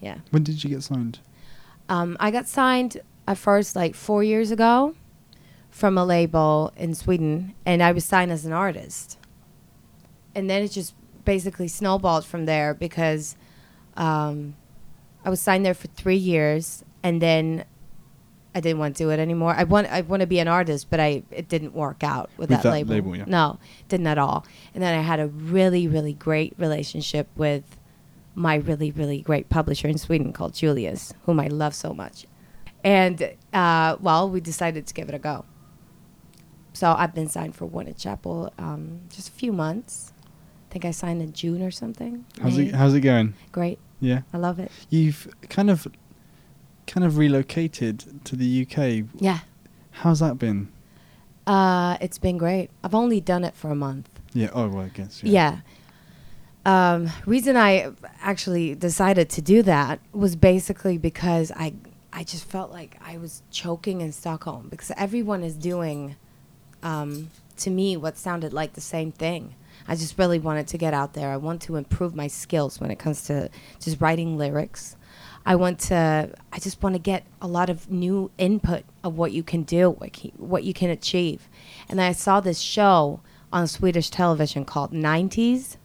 Yeah. 0.00 0.18
When 0.30 0.42
did 0.42 0.62
you 0.64 0.70
get 0.70 0.82
signed? 0.82 1.20
Um, 1.88 2.16
I 2.20 2.30
got 2.30 2.48
signed 2.48 3.00
at 3.26 3.36
first 3.36 3.76
like 3.76 3.94
four 3.94 4.22
years 4.22 4.50
ago 4.50 4.94
from 5.70 5.98
a 5.98 6.04
label 6.04 6.72
in 6.76 6.94
Sweden, 6.94 7.54
and 7.64 7.82
I 7.82 7.92
was 7.92 8.04
signed 8.04 8.32
as 8.32 8.44
an 8.44 8.52
artist. 8.52 9.18
And 10.34 10.48
then 10.48 10.62
it 10.62 10.68
just 10.68 10.94
basically 11.24 11.68
snowballed 11.68 12.24
from 12.24 12.46
there 12.46 12.74
because 12.74 13.36
um, 13.96 14.54
I 15.24 15.30
was 15.30 15.40
signed 15.40 15.66
there 15.66 15.74
for 15.74 15.88
three 15.88 16.16
years, 16.16 16.84
and 17.02 17.20
then 17.20 17.64
I 18.54 18.60
didn't 18.60 18.78
want 18.78 18.96
to 18.96 19.04
do 19.04 19.10
it 19.10 19.18
anymore. 19.20 19.54
I 19.56 19.64
want 19.64 19.86
I 19.88 20.00
want 20.00 20.20
to 20.22 20.26
be 20.26 20.38
an 20.40 20.48
artist, 20.48 20.88
but 20.90 20.98
I 21.00 21.22
it 21.30 21.48
didn't 21.48 21.72
work 21.74 22.02
out 22.02 22.30
with, 22.36 22.50
With 22.50 22.50
that, 22.50 22.62
that 22.64 22.72
label. 22.72 22.94
label, 22.94 23.16
yeah. 23.16 23.24
No, 23.26 23.58
didn't 23.88 24.06
at 24.08 24.18
all. 24.18 24.44
And 24.74 24.82
then 24.82 24.98
I 24.98 25.02
had 25.02 25.20
a 25.20 25.28
really 25.28 25.86
really 25.86 26.14
great 26.14 26.54
relationship 26.58 27.28
with 27.36 27.62
my 28.34 28.56
really 28.56 28.90
really 28.90 29.20
great 29.20 29.48
publisher 29.50 29.86
in 29.88 29.98
Sweden 29.98 30.32
called 30.32 30.54
Julius, 30.54 31.14
whom 31.26 31.38
I 31.38 31.46
love 31.46 31.74
so 31.74 31.94
much. 31.94 32.26
And 32.82 33.34
uh, 33.52 33.96
well, 34.00 34.28
we 34.28 34.40
decided 34.40 34.86
to 34.86 34.94
give 34.94 35.08
it 35.08 35.14
a 35.14 35.18
go. 35.18 35.44
So 36.72 36.92
I've 36.96 37.14
been 37.14 37.28
signed 37.28 37.54
for 37.54 37.66
Warner 37.66 37.92
Chappell 37.92 38.52
um, 38.58 39.00
just 39.10 39.28
a 39.28 39.32
few 39.32 39.52
months. 39.52 40.12
I 40.68 40.72
think 40.72 40.84
I 40.84 40.92
signed 40.92 41.20
in 41.20 41.32
June 41.32 41.62
or 41.62 41.70
something. 41.70 42.24
How's 42.40 42.56
May. 42.56 42.66
it 42.66 42.74
How's 42.74 42.94
it 42.94 43.00
going? 43.00 43.34
Great. 43.52 43.78
Yeah. 44.00 44.22
I 44.32 44.38
love 44.38 44.58
it. 44.58 44.70
You've 44.88 45.28
kind 45.50 45.68
of, 45.68 45.86
kind 46.90 47.06
of 47.06 47.16
relocated 47.16 48.24
to 48.24 48.34
the 48.34 48.66
UK. 48.66 49.06
Yeah. 49.14 49.38
How's 49.92 50.18
that 50.18 50.38
been? 50.38 50.72
Uh, 51.46 51.96
it's 52.00 52.18
been 52.18 52.36
great. 52.36 52.70
I've 52.82 52.96
only 52.96 53.20
done 53.20 53.44
it 53.44 53.54
for 53.54 53.70
a 53.70 53.76
month. 53.76 54.08
Yeah. 54.34 54.50
Oh, 54.52 54.68
well, 54.68 54.84
I 54.84 54.88
guess. 54.88 55.22
Yeah. 55.22 55.60
Um, 56.66 57.08
reason 57.26 57.56
I 57.56 57.92
actually 58.20 58.74
decided 58.74 59.30
to 59.30 59.40
do 59.40 59.62
that 59.62 60.00
was 60.12 60.36
basically 60.36 60.98
because 60.98 61.50
I 61.52 61.74
I 62.12 62.24
just 62.24 62.44
felt 62.44 62.72
like 62.72 62.98
I 63.00 63.18
was 63.18 63.42
choking 63.50 64.00
in 64.00 64.10
Stockholm 64.12 64.68
because 64.68 64.90
everyone 64.96 65.42
is 65.44 65.54
doing 65.54 66.16
um, 66.82 67.30
to 67.58 67.70
me 67.70 67.96
what 67.96 68.18
sounded 68.18 68.52
like 68.52 68.74
the 68.74 68.80
same 68.80 69.12
thing. 69.12 69.54
I 69.86 69.94
just 69.94 70.18
really 70.18 70.40
wanted 70.40 70.66
to 70.68 70.78
get 70.78 70.92
out 70.92 71.14
there. 71.14 71.30
I 71.30 71.36
want 71.36 71.62
to 71.62 71.76
improve 71.76 72.14
my 72.14 72.26
skills 72.26 72.80
when 72.80 72.90
it 72.90 72.98
comes 72.98 73.24
to 73.24 73.48
just 73.78 74.00
writing 74.00 74.36
lyrics. 74.36 74.96
I 75.44 75.56
want 75.56 75.78
to. 75.80 76.30
I 76.52 76.58
just 76.58 76.82
want 76.82 76.94
to 76.94 76.98
get 77.00 77.24
a 77.40 77.48
lot 77.48 77.70
of 77.70 77.90
new 77.90 78.30
input 78.38 78.84
of 79.02 79.16
what 79.16 79.32
you 79.32 79.42
can 79.42 79.62
do, 79.62 79.90
what 79.90 80.16
he- 80.16 80.32
what 80.36 80.64
you 80.64 80.74
can 80.74 80.90
achieve. 80.90 81.48
And 81.88 82.00
I 82.00 82.12
saw 82.12 82.40
this 82.40 82.60
show 82.60 83.20
on 83.52 83.66
Swedish 83.66 84.10
television 84.10 84.64
called 84.64 84.92
90s, 84.92 85.76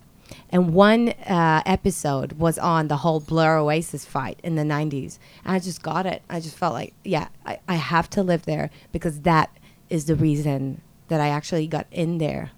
and 0.49 0.73
one 0.73 1.09
uh, 1.09 1.61
episode 1.65 2.33
was 2.33 2.57
on 2.59 2.87
the 2.89 2.97
whole 2.97 3.19
Blur 3.19 3.57
Oasis 3.57 4.05
fight 4.05 4.39
in 4.43 4.55
the 4.55 4.63
90s. 4.63 5.17
And 5.43 5.55
I 5.55 5.59
just 5.59 5.81
got 5.81 6.05
it. 6.05 6.21
I 6.29 6.39
just 6.39 6.57
felt 6.57 6.73
like, 6.73 6.93
yeah, 7.03 7.29
I, 7.45 7.59
I 7.67 7.75
have 7.75 8.09
to 8.11 8.23
live 8.23 8.43
there 8.45 8.69
because 8.91 9.21
that 9.21 9.49
is 9.89 10.05
the 10.05 10.15
reason 10.15 10.81
that 11.07 11.21
I 11.21 11.29
actually 11.29 11.67
got 11.67 11.87
in 11.91 12.17
there, 12.17 12.51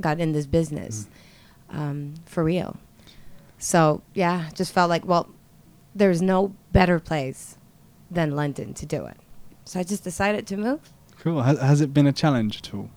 got 0.00 0.20
in 0.20 0.32
this 0.32 0.46
business 0.46 1.08
um, 1.70 2.14
for 2.24 2.44
real. 2.44 2.76
So, 3.58 4.02
yeah, 4.14 4.50
just 4.54 4.72
felt 4.72 4.90
like, 4.90 5.04
well, 5.06 5.28
there's 5.96 6.20
no 6.22 6.54
better 6.72 7.00
place 7.00 7.56
than 8.10 8.36
London 8.36 8.74
to 8.74 8.86
do 8.86 9.06
it. 9.06 9.16
So 9.64 9.80
I 9.80 9.82
just 9.82 10.04
decided 10.04 10.46
to 10.48 10.56
move. 10.56 10.80
Cool. 11.18 11.42
Has, 11.42 11.58
has 11.58 11.80
it 11.80 11.92
been 11.94 12.06
a 12.06 12.12
challenge 12.12 12.58
at 12.58 12.74
all? 12.74 12.90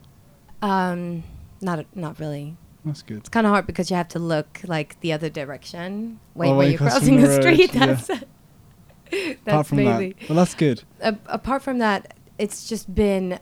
Um, 0.61 1.23
not 1.61 1.85
not 1.95 2.19
really. 2.19 2.57
That's 2.85 3.01
good. 3.01 3.17
It's 3.19 3.29
kind 3.29 3.45
of 3.47 3.51
hard 3.51 3.65
because 3.65 3.89
you 3.89 3.95
have 3.97 4.07
to 4.09 4.19
look 4.19 4.61
like 4.65 4.99
the 5.01 5.11
other 5.13 5.29
direction. 5.29 6.19
Wait, 6.35 6.49
Oh, 6.49 6.57
when 6.57 6.69
you're 6.71 6.77
crossing 6.77 7.19
the 7.21 7.27
the, 7.27 7.41
street. 7.41 7.73
yeah. 7.73 7.85
That's 7.85 8.07
that's 9.11 9.37
Apart 9.47 9.67
from 9.67 9.77
mainly. 9.77 10.15
that, 10.19 10.29
well, 10.29 10.35
that's 10.37 10.53
good. 10.53 10.83
A- 11.01 11.17
apart 11.27 11.61
from 11.63 11.79
that, 11.79 12.13
it's 12.37 12.67
just 12.69 12.93
been. 12.93 13.39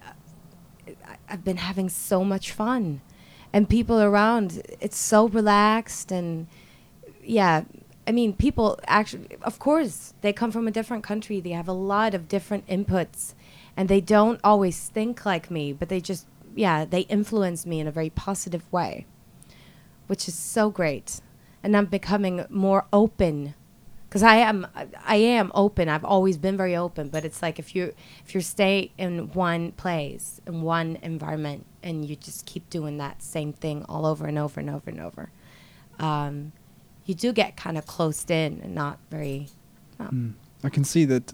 I've 1.30 1.44
been 1.44 1.58
having 1.58 1.90
so 1.90 2.24
much 2.24 2.52
fun, 2.52 3.02
and 3.52 3.68
people 3.68 4.00
around. 4.02 4.62
It's 4.80 4.98
so 4.98 5.28
relaxed 5.28 6.12
and 6.12 6.48
yeah. 7.24 7.64
I 8.08 8.14
mean, 8.14 8.34
people 8.34 8.80
actually, 8.88 9.38
of 9.42 9.60
course, 9.60 10.14
they 10.22 10.32
come 10.32 10.52
from 10.52 10.68
a 10.68 10.72
different 10.72 11.04
country. 11.04 11.42
They 11.42 11.50
have 11.52 11.68
a 11.68 11.74
lot 11.74 12.14
of 12.14 12.30
different 12.30 12.66
inputs, 12.68 13.34
and 13.76 13.90
they 13.90 14.00
don't 14.00 14.40
always 14.44 14.88
think 14.88 15.26
like 15.26 15.52
me, 15.52 15.74
but 15.74 15.90
they 15.90 16.00
just, 16.00 16.26
yeah, 16.56 16.86
they 16.86 17.02
influence 17.02 17.66
me 17.66 17.82
in 17.82 17.88
a 17.88 17.92
very 17.92 18.10
positive 18.10 18.72
way, 18.72 19.06
which 20.08 20.28
is 20.28 20.36
so 20.36 20.70
great. 20.70 21.20
And 21.62 21.76
I'm 21.76 21.86
becoming 21.86 22.46
more 22.50 22.86
open 22.94 23.56
because 24.08 24.24
I 24.24 24.38
am 24.38 24.68
I 25.06 25.18
am 25.18 25.52
open. 25.54 25.90
I've 25.90 26.06
always 26.06 26.38
been 26.38 26.56
very 26.56 26.76
open, 26.76 27.10
but 27.10 27.26
it's 27.26 27.42
like 27.42 27.60
if 27.60 27.76
you 27.76 27.94
if 28.26 28.34
you 28.34 28.42
stay 28.42 28.92
in 28.98 29.34
one 29.34 29.74
place 29.74 30.40
in 30.48 30.62
one 30.62 30.98
environment 31.02 31.66
and 31.84 32.06
you 32.06 32.16
just 32.16 32.46
keep 32.46 32.70
doing 32.70 32.98
that 32.98 33.22
same 33.22 33.52
thing 33.52 33.84
all 33.90 34.06
over 34.06 34.26
and 34.26 34.38
over 34.38 34.60
and 34.62 34.70
over 34.70 34.90
and 34.90 35.02
over, 35.02 35.30
um, 36.00 36.54
you 37.08 37.16
do 37.16 37.34
get 37.34 37.58
kind 37.58 37.78
of 37.78 37.86
closed 37.88 38.30
in 38.30 38.62
and 38.64 38.76
not 38.76 39.00
very. 39.10 39.48
Not 40.00 40.14
Mm. 40.14 40.34
I 40.64 40.70
can 40.70 40.84
see 40.84 41.06
that 41.06 41.34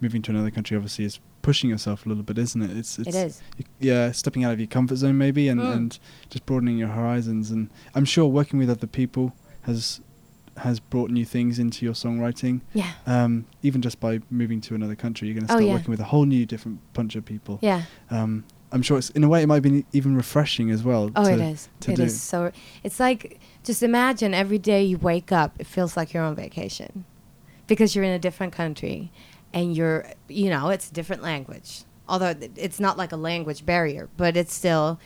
moving 0.00 0.22
to 0.22 0.30
another 0.30 0.50
country 0.52 0.76
obviously 0.76 1.04
is 1.04 1.18
pushing 1.42 1.70
yourself 1.70 2.04
a 2.06 2.08
little 2.08 2.22
bit, 2.24 2.38
isn't 2.38 2.60
it? 2.62 2.76
It's, 2.76 2.98
it's 2.98 3.08
It 3.08 3.14
is. 3.14 3.42
Yeah, 3.80 4.12
stepping 4.12 4.44
out 4.44 4.52
of 4.52 4.58
your 4.60 4.66
comfort 4.68 4.96
zone 4.96 5.16
maybe, 5.18 5.48
and, 5.48 5.60
Mm. 5.60 5.72
and 5.72 5.98
just 6.30 6.44
broadening 6.46 6.76
your 6.78 6.88
horizons. 6.88 7.50
And 7.50 7.70
I'm 7.94 8.04
sure 8.04 8.26
working 8.26 8.58
with 8.60 8.70
other 8.70 8.86
people 8.86 9.34
has 9.62 10.00
has 10.58 10.80
brought 10.80 11.10
new 11.10 11.24
things 11.26 11.58
into 11.58 11.84
your 11.84 11.92
songwriting. 11.92 12.62
Yeah. 12.72 12.92
Um, 13.06 13.44
even 13.62 13.82
just 13.82 14.00
by 14.00 14.20
moving 14.30 14.62
to 14.62 14.74
another 14.74 14.94
country, 14.96 15.28
you're 15.28 15.34
going 15.34 15.46
to 15.46 15.52
Oh, 15.52 15.56
start 15.56 15.64
yeah. 15.66 15.72
working 15.74 15.90
with 15.90 16.00
a 16.00 16.04
whole 16.04 16.24
new 16.24 16.46
different 16.46 16.78
bunch 16.94 17.14
of 17.14 17.26
people. 17.26 17.58
Yeah. 17.60 17.82
Um, 18.10 18.44
I'm 18.76 18.82
sure 18.82 18.98
it's 18.98 19.10
in 19.10 19.24
a 19.24 19.28
way 19.28 19.42
it 19.42 19.46
might 19.46 19.60
be 19.62 19.84
even 19.92 20.14
refreshing 20.16 20.70
as 20.70 20.82
well. 20.84 21.10
Oh, 21.16 21.24
to, 21.24 21.32
it 21.32 21.40
is. 21.40 21.68
to 21.80 21.92
It 21.92 21.96
do. 21.96 22.02
is 22.04 22.20
so. 22.20 22.52
It's 22.84 23.00
like 23.00 23.40
just 23.64 23.82
imagine 23.82 24.34
every 24.34 24.58
day 24.58 24.84
you 24.84 24.98
wake 24.98 25.32
up, 25.32 25.56
it 25.58 25.66
feels 25.66 25.96
like 25.96 26.12
you're 26.12 26.22
on 26.22 26.36
vacation, 26.36 27.04
because 27.66 27.96
you're 27.96 28.04
in 28.04 28.12
a 28.12 28.18
different 28.18 28.52
country, 28.52 29.10
and 29.54 29.74
you're, 29.74 30.06
you 30.28 30.50
know, 30.50 30.68
it's 30.68 30.90
a 30.90 30.92
different 30.92 31.22
language. 31.22 31.84
Although 32.08 32.34
it's 32.54 32.78
not 32.78 32.98
like 32.98 33.12
a 33.12 33.16
language 33.16 33.64
barrier, 33.66 34.08
but 34.16 34.36
it's 34.36 34.54
still, 34.54 35.00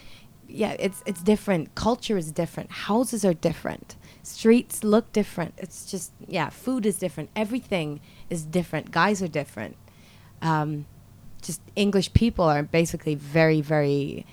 yeah, 0.49 0.75
it's 0.79 1.03
it's 1.07 1.23
different. 1.23 1.75
Culture 1.77 2.19
is 2.19 2.33
different. 2.33 2.71
Houses 2.73 3.25
are 3.25 3.35
different. 3.35 3.97
Streets 4.25 4.83
look 4.85 5.13
different. 5.13 5.55
It's 5.59 5.87
just 5.91 6.13
yeah, 6.27 6.51
food 6.51 6.85
is 6.85 6.99
different. 6.99 7.31
Everything 7.37 8.01
is 8.29 8.45
different. 8.45 8.91
Guys 8.91 9.23
are 9.23 9.29
different. 9.29 9.77
Um, 10.43 10.87
just 11.41 11.61
English 11.77 12.13
people 12.13 12.45
are 12.45 12.63
basically 12.63 13.15
very, 13.15 13.61
very 13.61 14.27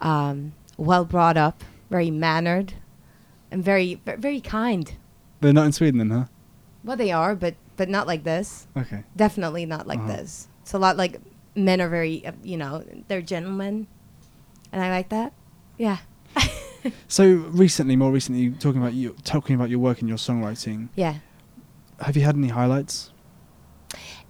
um, 0.00 0.52
well 0.76 1.04
brought 1.04 1.36
up, 1.36 1.62
very 1.90 2.10
mannered, 2.10 2.74
and 3.50 3.62
very, 3.64 4.00
very 4.04 4.40
kind. 4.40 4.92
They're 5.40 5.52
not 5.52 5.66
in 5.66 5.72
Sweden 5.72 5.98
then, 5.98 6.10
huh? 6.10 6.24
Well, 6.84 6.96
they 6.96 7.12
are, 7.12 7.34
but 7.34 7.54
but 7.76 7.88
not 7.88 8.06
like 8.06 8.24
this. 8.24 8.66
Okay. 8.76 9.02
Definitely 9.16 9.66
not 9.66 9.86
like 9.86 9.98
Uh-huh. 9.98 10.16
this. 10.16 10.48
It's 10.62 10.72
a 10.74 10.78
lot 10.78 10.96
like 10.96 11.20
men 11.56 11.80
are 11.80 11.88
very, 11.88 12.24
uh, 12.26 12.32
you 12.42 12.56
know, 12.56 12.84
they're 13.08 13.22
gentlemen, 13.22 13.86
and 14.72 14.82
I 14.82 14.90
like 14.90 15.08
that. 15.10 15.32
Yeah, 15.78 15.98
So 17.08 17.24
recently, 17.50 17.96
more 17.96 18.12
recently, 18.12 18.50
talking 18.50 18.80
about 18.80 18.92
you, 18.94 19.16
talking 19.24 19.56
about 19.56 19.70
your 19.70 19.78
work 19.80 20.00
and 20.00 20.08
your 20.08 20.18
songwriting. 20.18 20.88
yeah. 20.94 21.16
Have 22.00 22.16
you 22.16 22.22
had 22.22 22.34
any 22.36 22.48
highlights? 22.48 23.10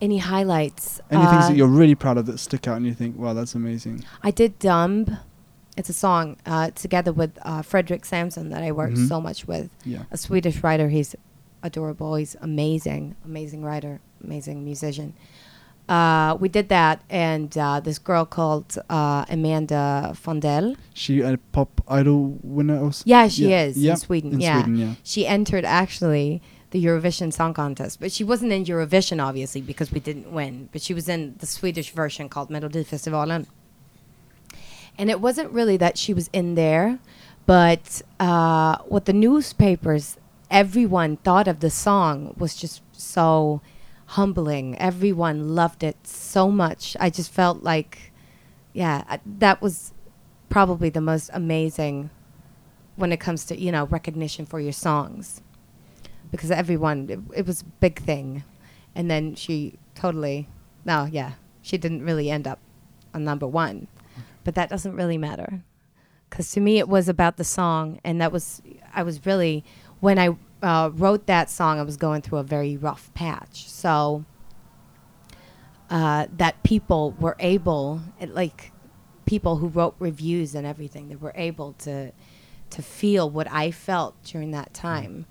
Any 0.00 0.18
highlights? 0.18 1.00
Any 1.10 1.24
things 1.24 1.44
Uh, 1.44 1.48
that 1.48 1.56
you're 1.56 1.68
really 1.68 1.94
proud 1.94 2.18
of 2.18 2.26
that 2.26 2.38
stick 2.38 2.66
out 2.68 2.76
and 2.76 2.86
you 2.86 2.94
think, 2.94 3.16
wow, 3.18 3.32
that's 3.32 3.54
amazing? 3.54 4.04
I 4.22 4.30
did 4.30 4.58
Dumb. 4.58 5.18
It's 5.76 5.88
a 5.88 5.92
song 5.94 6.36
uh, 6.46 6.70
together 6.74 7.12
with 7.12 7.32
uh, 7.42 7.62
Fredrik 7.62 8.04
Samsson 8.04 8.50
that 8.50 8.62
I 8.62 8.70
worked 8.72 8.96
Mhm. 8.96 9.08
so 9.08 9.20
much 9.20 9.46
with. 9.46 9.70
Yeah. 9.84 10.02
a 10.10 10.16
Swedish 10.16 10.62
writer. 10.62 10.88
He's 10.88 11.16
adorable. 11.62 12.14
He's 12.16 12.36
amazing, 12.40 13.14
amazing 13.24 13.62
writer, 13.64 14.00
amazing 14.22 14.64
musician. 14.64 15.14
Uh, 15.88 16.36
we 16.40 16.48
did 16.48 16.68
that, 16.70 17.02
and 17.10 17.56
uh, 17.58 17.78
this 17.80 17.98
girl 17.98 18.24
called 18.24 18.78
uh, 18.88 19.24
Amanda 19.28 20.12
Fondell. 20.14 20.76
She 20.94 21.20
a 21.20 21.36
pop 21.52 21.82
idol 21.88 22.38
winner 22.42 22.78
or 22.80 22.88
s- 22.88 23.02
Yeah, 23.04 23.28
she 23.28 23.50
Yeah, 23.50 23.64
is 23.64 23.76
in 23.84 23.96
Sweden. 23.96 24.32
in 24.34 24.40
yeah, 24.40 24.62
Sweden, 24.62 24.78
yeah. 24.78 24.94
she 25.02 25.26
entered 25.26 25.64
actually 25.66 26.40
the 26.74 26.84
Eurovision 26.84 27.32
Song 27.32 27.54
Contest, 27.54 28.00
but 28.00 28.10
she 28.10 28.24
wasn't 28.24 28.50
in 28.50 28.64
Eurovision 28.64 29.22
obviously 29.22 29.60
because 29.60 29.92
we 29.92 30.00
didn't 30.00 30.32
win. 30.32 30.68
But 30.72 30.82
she 30.82 30.92
was 30.92 31.08
in 31.08 31.36
the 31.38 31.46
Swedish 31.46 31.92
version 31.92 32.28
called 32.28 32.50
Melodifestivalen. 32.50 33.46
And 34.98 35.08
it 35.08 35.20
wasn't 35.20 35.52
really 35.52 35.76
that 35.76 35.96
she 35.96 36.12
was 36.12 36.28
in 36.32 36.56
there, 36.56 36.98
but 37.46 38.02
uh, 38.18 38.78
what 38.86 39.04
the 39.04 39.12
newspapers, 39.12 40.16
everyone 40.50 41.16
thought 41.18 41.46
of 41.46 41.60
the 41.60 41.70
song 41.70 42.34
was 42.36 42.56
just 42.56 42.82
so 42.90 43.60
humbling. 44.06 44.76
Everyone 44.78 45.54
loved 45.54 45.84
it 45.84 46.04
so 46.04 46.50
much. 46.50 46.96
I 46.98 47.08
just 47.08 47.30
felt 47.30 47.62
like, 47.62 48.12
yeah, 48.72 49.18
that 49.24 49.62
was 49.62 49.92
probably 50.48 50.90
the 50.90 51.00
most 51.00 51.30
amazing 51.32 52.10
when 52.96 53.12
it 53.12 53.20
comes 53.20 53.44
to 53.44 53.60
you 53.60 53.70
know 53.70 53.86
recognition 53.86 54.44
for 54.44 54.58
your 54.58 54.72
songs 54.72 55.40
because 56.36 56.50
everyone 56.50 57.08
it, 57.08 57.20
it 57.38 57.46
was 57.46 57.62
a 57.62 57.64
big 57.64 58.00
thing. 58.00 58.44
And 58.94 59.10
then 59.10 59.34
she 59.34 59.78
totally 59.94 60.48
no 60.84 61.04
yeah 61.10 61.32
she 61.62 61.78
didn't 61.78 62.04
really 62.04 62.30
end 62.30 62.46
up 62.46 62.58
on 63.12 63.24
number 63.24 63.46
one. 63.46 63.88
But 64.42 64.54
that 64.56 64.68
doesn't 64.68 64.94
really 64.94 65.18
matter. 65.18 65.62
Because 66.28 66.50
to 66.52 66.60
me 66.60 66.78
it 66.78 66.88
was 66.88 67.08
about 67.08 67.36
the 67.36 67.44
song 67.44 68.00
and 68.04 68.20
that 68.20 68.32
was 68.32 68.62
i 68.92 69.02
was 69.02 69.24
really 69.24 69.64
when 70.00 70.18
i 70.18 70.36
uh, 70.62 70.90
wrote 70.94 71.26
that 71.26 71.50
song 71.50 71.78
i 71.78 71.82
was 71.82 71.96
going 71.96 72.22
through 72.22 72.38
a 72.38 72.42
very 72.42 72.76
rough 72.76 73.12
patch. 73.14 73.68
So 73.68 74.24
uh, 75.90 76.26
that 76.36 76.62
people 76.62 77.14
were 77.20 77.36
able 77.38 78.00
it, 78.18 78.34
like 78.34 78.72
people 79.26 79.56
who 79.56 79.68
wrote 79.68 79.94
reviews 79.98 80.54
and 80.54 80.66
everything 80.66 81.08
they 81.08 81.16
were 81.16 81.32
able 81.36 81.72
to 81.74 82.12
to 82.70 82.82
feel 82.82 83.30
what 83.30 83.50
I 83.50 83.70
felt 83.70 84.20
during 84.24 84.50
that 84.50 84.74
time. 84.74 85.26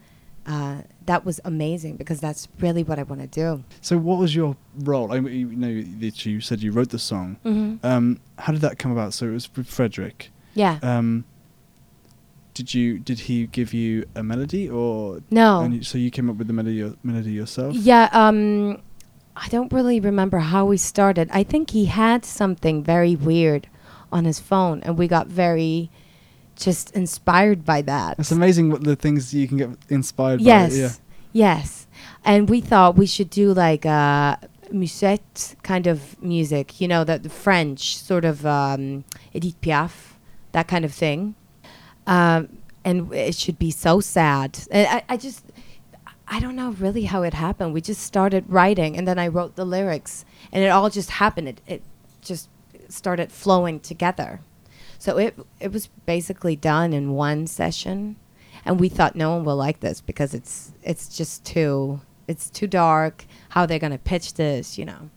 Uh, 0.46 0.82
that 1.06 1.24
was 1.26 1.40
amazing 1.46 1.96
because 1.96 2.20
that's 2.20 2.48
really 2.60 2.84
what 2.84 3.00
I 3.00 3.04
want 3.04 3.22
to 3.22 3.28
do. 3.28 3.64
So, 3.82 3.98
what 3.98 4.20
was 4.20 4.36
your 4.36 4.58
role? 4.80 5.12
I 5.14 5.18
you 5.18 5.48
know 5.48 5.82
that 6.00 6.26
you 6.26 6.42
said 6.42 6.62
you 6.62 6.72
wrote 6.72 6.90
the 6.90 7.00
song. 7.00 7.38
Mm-hmm. 7.46 7.86
Um, 7.86 8.20
how 8.38 8.52
did 8.52 8.62
that 8.62 8.78
come 8.78 8.92
about? 8.92 9.14
So 9.14 9.28
it 9.28 9.32
was 9.32 9.50
with 9.56 9.68
Fredrik. 9.68 10.30
Yeah. 10.54 10.80
Um, 10.82 11.24
did 12.54 12.74
you 12.74 13.00
did 13.00 13.20
he 13.20 13.48
give 13.48 13.74
you 13.74 14.06
a 14.16 14.22
melody 14.24 14.70
or 14.70 15.22
no. 15.32 15.62
and 15.62 15.76
you- 15.76 15.84
so 15.84 15.98
you 15.98 16.12
came 16.12 16.30
up 16.30 16.36
with 16.36 16.48
the 16.48 16.54
melody 16.54 16.94
melody 17.04 17.32
yourself? 17.32 17.74
Yeah. 17.76 18.10
Um, 18.12 18.82
I 19.36 19.48
don't 19.48 19.72
really 19.74 20.00
remember 20.00 20.40
how 20.40 20.66
we 20.66 20.78
started. 20.78 21.30
I 21.34 21.44
think 21.44 21.72
he 21.72 21.86
had 21.86 22.24
something 22.26 22.84
very 22.84 23.16
weird 23.16 23.68
on 24.12 24.26
his 24.26 24.40
phone, 24.40 24.82
and 24.84 24.98
we 24.98 25.08
got 25.08 25.28
very 25.28 25.90
just 26.56 26.92
inspired 26.92 27.66
by 27.66 27.82
that. 27.84 28.20
It's 28.20 28.32
amazing 28.32 28.70
what 28.70 28.84
the 28.84 28.96
things 28.96 29.34
you 29.34 29.48
can 29.48 29.58
get 29.58 29.70
inspired 29.90 30.42
yes. 30.42 30.72
by. 30.72 30.78
Yeah. 30.78 30.90
Yes. 31.34 31.88
And 32.24 32.50
we 32.50 32.62
thought 32.62 32.96
we 32.96 33.06
should 33.06 33.30
do 33.30 33.54
like 33.54 33.86
a 33.86 34.40
musette 34.72 35.56
kind 35.64 35.88
of 35.88 36.22
music, 36.22 36.80
you 36.80 36.88
know, 36.88 37.04
that 37.04 37.24
the 37.24 37.30
French 37.30 37.98
sort 37.98 38.26
of 38.26 38.46
um, 38.46 39.04
Edith 39.34 39.60
Piaf, 39.62 40.14
that 40.52 40.68
kind 40.68 40.86
of 40.86 40.94
thing. 40.94 41.36
Um, 42.08 42.58
and 42.86 43.14
it 43.14 43.36
should 43.36 43.58
be 43.58 43.72
so 43.72 44.00
sad. 44.00 44.60
And 44.70 44.88
I, 44.88 45.04
I 45.10 45.18
just, 45.18 45.46
I 46.28 46.40
don't 46.40 46.56
know 46.56 46.72
really 46.72 47.06
how 47.06 47.24
it 47.24 47.34
happened. 47.34 47.74
We 47.74 47.82
just 47.82 48.02
started 48.02 48.46
writing, 48.48 48.98
and 48.98 49.08
then 49.08 49.20
I 49.20 49.28
wrote 49.28 49.56
the 49.56 49.66
lyrics, 49.66 50.26
and 50.52 50.64
it 50.64 50.68
all 50.68 50.90
just 50.90 51.12
happened. 51.12 51.48
It, 51.48 51.62
it 51.68 51.84
just 52.22 52.50
started 52.90 53.32
flowing 53.32 53.80
together. 53.80 54.42
So 55.04 55.18
it 55.18 55.38
it 55.60 55.74
was 55.74 55.88
basically 56.06 56.56
done 56.56 56.94
in 56.94 57.12
one 57.12 57.46
session, 57.46 58.16
and 58.64 58.80
we 58.80 58.88
thought 58.88 59.18
no 59.18 59.32
one 59.36 59.44
will 59.44 59.58
like 59.58 59.82
this 59.82 60.00
because 60.00 60.34
it's 60.34 60.72
it's 60.82 61.10
just 61.10 61.44
too 61.44 62.00
it's 62.26 62.50
too 62.50 62.68
dark. 62.68 63.26
How 63.50 63.66
they're 63.66 63.80
gonna 63.80 63.98
pitch 63.98 64.36
this, 64.36 64.78
you 64.78 64.86
know? 64.86 65.10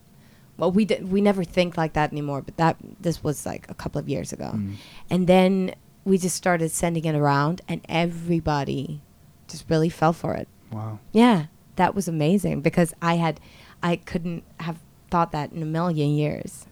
Well, 0.57 0.73
we 0.73 0.85
did, 0.87 1.13
we 1.13 1.21
never 1.21 1.45
think 1.45 1.77
like 1.77 1.93
that 1.93 2.11
anymore. 2.11 2.43
But 2.43 2.57
that 2.57 2.77
this 3.01 3.23
was 3.23 3.47
like 3.47 3.71
a 3.71 3.75
couple 3.75 4.01
of 4.01 4.09
years 4.09 4.33
ago, 4.33 4.51
Mm. 4.57 4.75
and 5.09 5.29
then 5.29 5.73
we 6.05 6.19
just 6.19 6.35
started 6.35 6.73
sending 6.73 7.05
it 7.05 7.15
around, 7.15 7.61
and 7.69 7.81
everybody 7.89 9.03
just 9.47 9.71
really 9.71 9.89
fell 9.89 10.13
for 10.13 10.35
it. 10.35 10.49
Wow. 10.73 10.99
Yeah, 11.13 11.47
that 11.77 11.95
was 11.95 12.09
amazing 12.09 12.61
because 12.61 12.93
I 13.01 13.15
had 13.19 13.39
I 13.85 13.95
couldn't 13.95 14.43
have 14.59 14.79
thought 15.13 15.31
that 15.31 15.53
in 15.53 15.63
a 15.63 15.67
million 15.79 16.11
years 16.11 16.67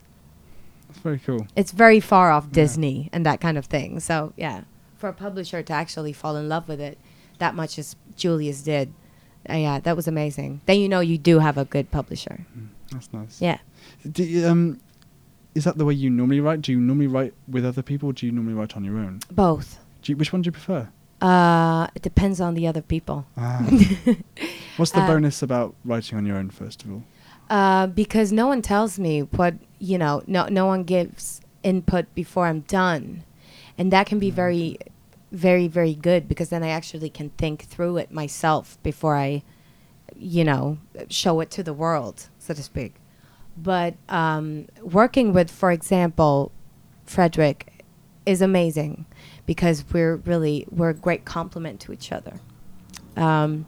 That's 0.95 1.03
very 1.03 1.19
cool. 1.19 1.47
it's 1.57 1.73
very 1.73 1.99
far 2.01 2.31
off 2.31 2.45
Yeah. 2.49 2.55
Disney 2.63 3.11
and 3.13 3.27
that 3.27 3.41
kind 3.41 3.59
of 3.59 3.67
thing. 3.67 3.99
So 4.01 4.33
yeah, 4.37 4.63
for 4.97 5.09
a 5.09 5.13
publisher 5.13 5.63
to 5.63 5.73
actually 5.73 6.13
fall 6.13 6.37
in 6.37 6.49
love 6.49 6.69
with 6.69 6.81
it 6.81 6.99
that 7.39 7.55
much 7.55 7.79
as 7.79 7.97
Julius 8.17 8.63
did, 8.63 8.93
uh, 9.51 9.55
yeah, 9.55 9.81
that 9.81 9.97
was 9.97 10.07
amazing. 10.09 10.61
Then 10.67 10.79
you 10.79 10.89
know 10.89 11.01
you 11.01 11.19
do 11.19 11.41
have 11.41 11.59
a 11.59 11.65
good 11.65 11.91
publisher. 11.91 12.47
Mm, 12.57 12.69
That's 12.93 13.13
nice. 13.13 13.41
Yeah. 13.43 13.59
Do 14.11 14.23
you, 14.23 14.47
um, 14.47 14.81
is 15.55 15.65
that 15.65 15.77
the 15.79 15.85
way 15.85 15.95
you 15.95 16.11
normally 16.11 16.41
write? 16.41 16.63
Do 16.63 16.71
you 16.73 16.81
normally 16.81 17.09
write 17.09 17.35
with 17.49 17.65
other 17.67 17.83
people? 17.83 18.11
or 18.11 18.13
Do 18.13 18.25
you 18.27 18.33
normally 18.33 18.55
write 18.55 18.77
on 18.77 18.85
your 18.85 18.97
own? 18.99 19.21
Both. 19.31 19.79
Do 20.03 20.13
you, 20.13 20.17
which 20.17 20.33
one 20.33 20.43
do 20.43 20.49
you 20.49 20.53
prefer? 20.53 20.89
Uh, 21.21 21.87
it 21.95 22.03
depends 22.03 22.41
on 22.41 22.55
the 22.55 22.67
other 22.67 22.83
people. 22.83 23.27
Ah. 23.37 23.67
What's 24.77 24.91
the 24.93 25.01
Uh, 25.01 25.07
bonus 25.07 25.43
about 25.43 25.75
writing 25.85 26.19
on 26.19 26.27
your 26.27 26.37
own, 26.37 26.51
first 26.51 26.85
of 26.85 26.91
all? 26.93 27.03
Uh, 27.51 27.87
because 27.87 28.33
no 28.33 28.47
one 28.47 28.63
tells 28.63 28.99
me 28.99 29.21
what 29.21 29.55
you 29.85 29.99
know. 29.99 30.23
No, 30.27 30.47
no 30.47 30.67
one 30.67 30.85
gives 30.85 31.41
input 31.63 32.13
before 32.15 32.47
I'm 32.47 32.61
done, 32.61 33.25
and 33.77 33.93
that 33.93 34.07
can 34.07 34.19
be 34.19 34.31
Mm. 34.31 34.35
very, 34.35 34.79
very, 35.33 35.69
very 35.69 35.95
good 35.95 36.29
because 36.29 36.49
then 36.49 36.63
I 36.63 36.69
actually 36.69 37.11
can 37.11 37.31
think 37.31 37.65
through 37.65 37.99
it 37.99 38.11
myself 38.11 38.79
before 38.83 39.17
I, 39.17 39.43
you 40.17 40.45
know, 40.45 40.79
show 41.09 41.41
it 41.41 41.51
to 41.53 41.63
the 41.63 41.73
world, 41.75 42.29
so 42.39 42.55
to 42.55 42.63
speak. 42.63 42.95
But 43.57 43.95
um, 44.09 44.67
working 44.83 45.33
with, 45.33 45.51
for 45.51 45.71
example, 45.71 46.51
Fredrik 47.07 47.85
is 48.27 48.41
amazing 48.41 49.07
because 49.47 49.85
we're 49.93 50.17
really 50.17 50.67
we're 50.71 50.91
a 50.91 50.95
great 50.95 51.25
complement 51.25 51.79
to 51.81 51.93
each 51.93 52.11
other. 52.11 52.41
Um, 53.17 53.67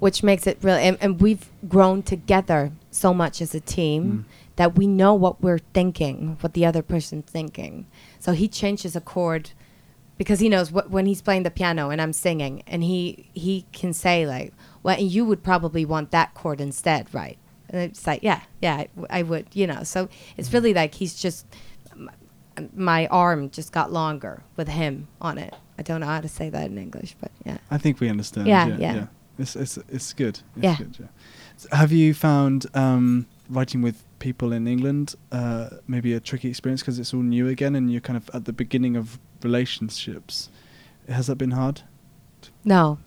which 0.00 0.24
makes 0.24 0.48
it 0.48 0.58
really 0.62 0.82
and, 0.82 0.98
and 1.00 1.20
we've 1.20 1.48
grown 1.68 2.02
together 2.02 2.72
so 2.94 3.12
much 3.14 3.40
as 3.40 3.54
a 3.54 3.60
team 3.60 4.02
Mm. 4.04 4.24
that 4.56 4.76
we 4.76 4.86
know 4.86 5.14
what 5.14 5.42
we're 5.42 5.58
thinking 5.72 6.36
what 6.40 6.52
the 6.54 6.64
other 6.66 6.82
person's 6.82 7.24
thinking 7.30 7.86
so 8.20 8.32
he 8.32 8.46
changes 8.48 8.94
a 8.94 9.00
chord 9.00 9.50
because 10.18 10.40
he 10.40 10.48
knows 10.48 10.70
what 10.70 10.90
when 10.90 11.06
he's 11.06 11.22
playing 11.22 11.42
the 11.42 11.50
piano 11.50 11.88
and 11.90 12.00
i'm 12.02 12.12
singing 12.12 12.62
and 12.66 12.84
he 12.84 13.28
he 13.32 13.64
can 13.72 13.92
say 13.92 14.26
like 14.26 14.52
well 14.82 14.96
and 14.98 15.10
you 15.10 15.24
would 15.24 15.42
probably 15.42 15.84
want 15.86 16.10
that 16.10 16.34
chord 16.34 16.60
instead 16.60 17.12
right 17.14 17.38
and 17.70 17.80
it's 17.80 18.06
like 18.06 18.22
yeah 18.22 18.40
yeah 18.60 18.76
I, 18.76 18.88
w- 18.94 19.06
I 19.08 19.22
would 19.22 19.46
you 19.54 19.66
know 19.66 19.82
so 19.84 20.08
it's 20.36 20.52
really 20.52 20.74
like 20.74 20.94
he's 20.94 21.14
just 21.14 21.46
my 22.74 23.06
arm 23.06 23.48
just 23.50 23.72
got 23.72 23.90
longer 23.90 24.42
with 24.56 24.68
him 24.68 25.08
on 25.20 25.38
it 25.38 25.54
i 25.78 25.82
don't 25.82 26.00
know 26.00 26.06
how 26.06 26.20
to 26.20 26.28
say 26.28 26.50
that 26.50 26.66
in 26.70 26.76
english 26.78 27.16
but 27.20 27.30
yeah 27.46 27.56
I 27.70 27.78
think 27.78 28.00
we 28.00 28.10
understand. 28.10 28.46
Yeah, 28.46 28.66
Yeah, 28.66 28.76
yeah. 28.78 28.94
yeah. 28.94 29.06
It's 29.38 29.56
it's 29.56 29.78
it's 29.88 30.12
good. 30.12 30.40
It's 30.56 30.62
Yeah. 30.64 30.76
Good, 30.76 30.96
yeah. 31.00 31.06
Have 31.70 31.92
you 31.92 32.14
found 32.14 32.66
um, 32.74 33.26
writing 33.48 33.82
with 33.82 34.04
people 34.18 34.52
in 34.52 34.66
England 34.66 35.14
uh, 35.30 35.68
maybe 35.88 36.12
a 36.14 36.20
tricky 36.20 36.48
experience 36.48 36.80
because 36.80 36.98
it's 36.98 37.12
all 37.12 37.22
new 37.22 37.48
again 37.48 37.74
and 37.74 37.90
you're 37.90 38.00
kind 38.00 38.16
of 38.16 38.30
at 38.34 38.44
the 38.44 38.52
beginning 38.52 38.96
of 38.96 39.18
relationships? 39.42 40.48
Has 41.08 41.26
that 41.26 41.36
been 41.36 41.52
hard? 41.52 41.82
no 42.64 42.98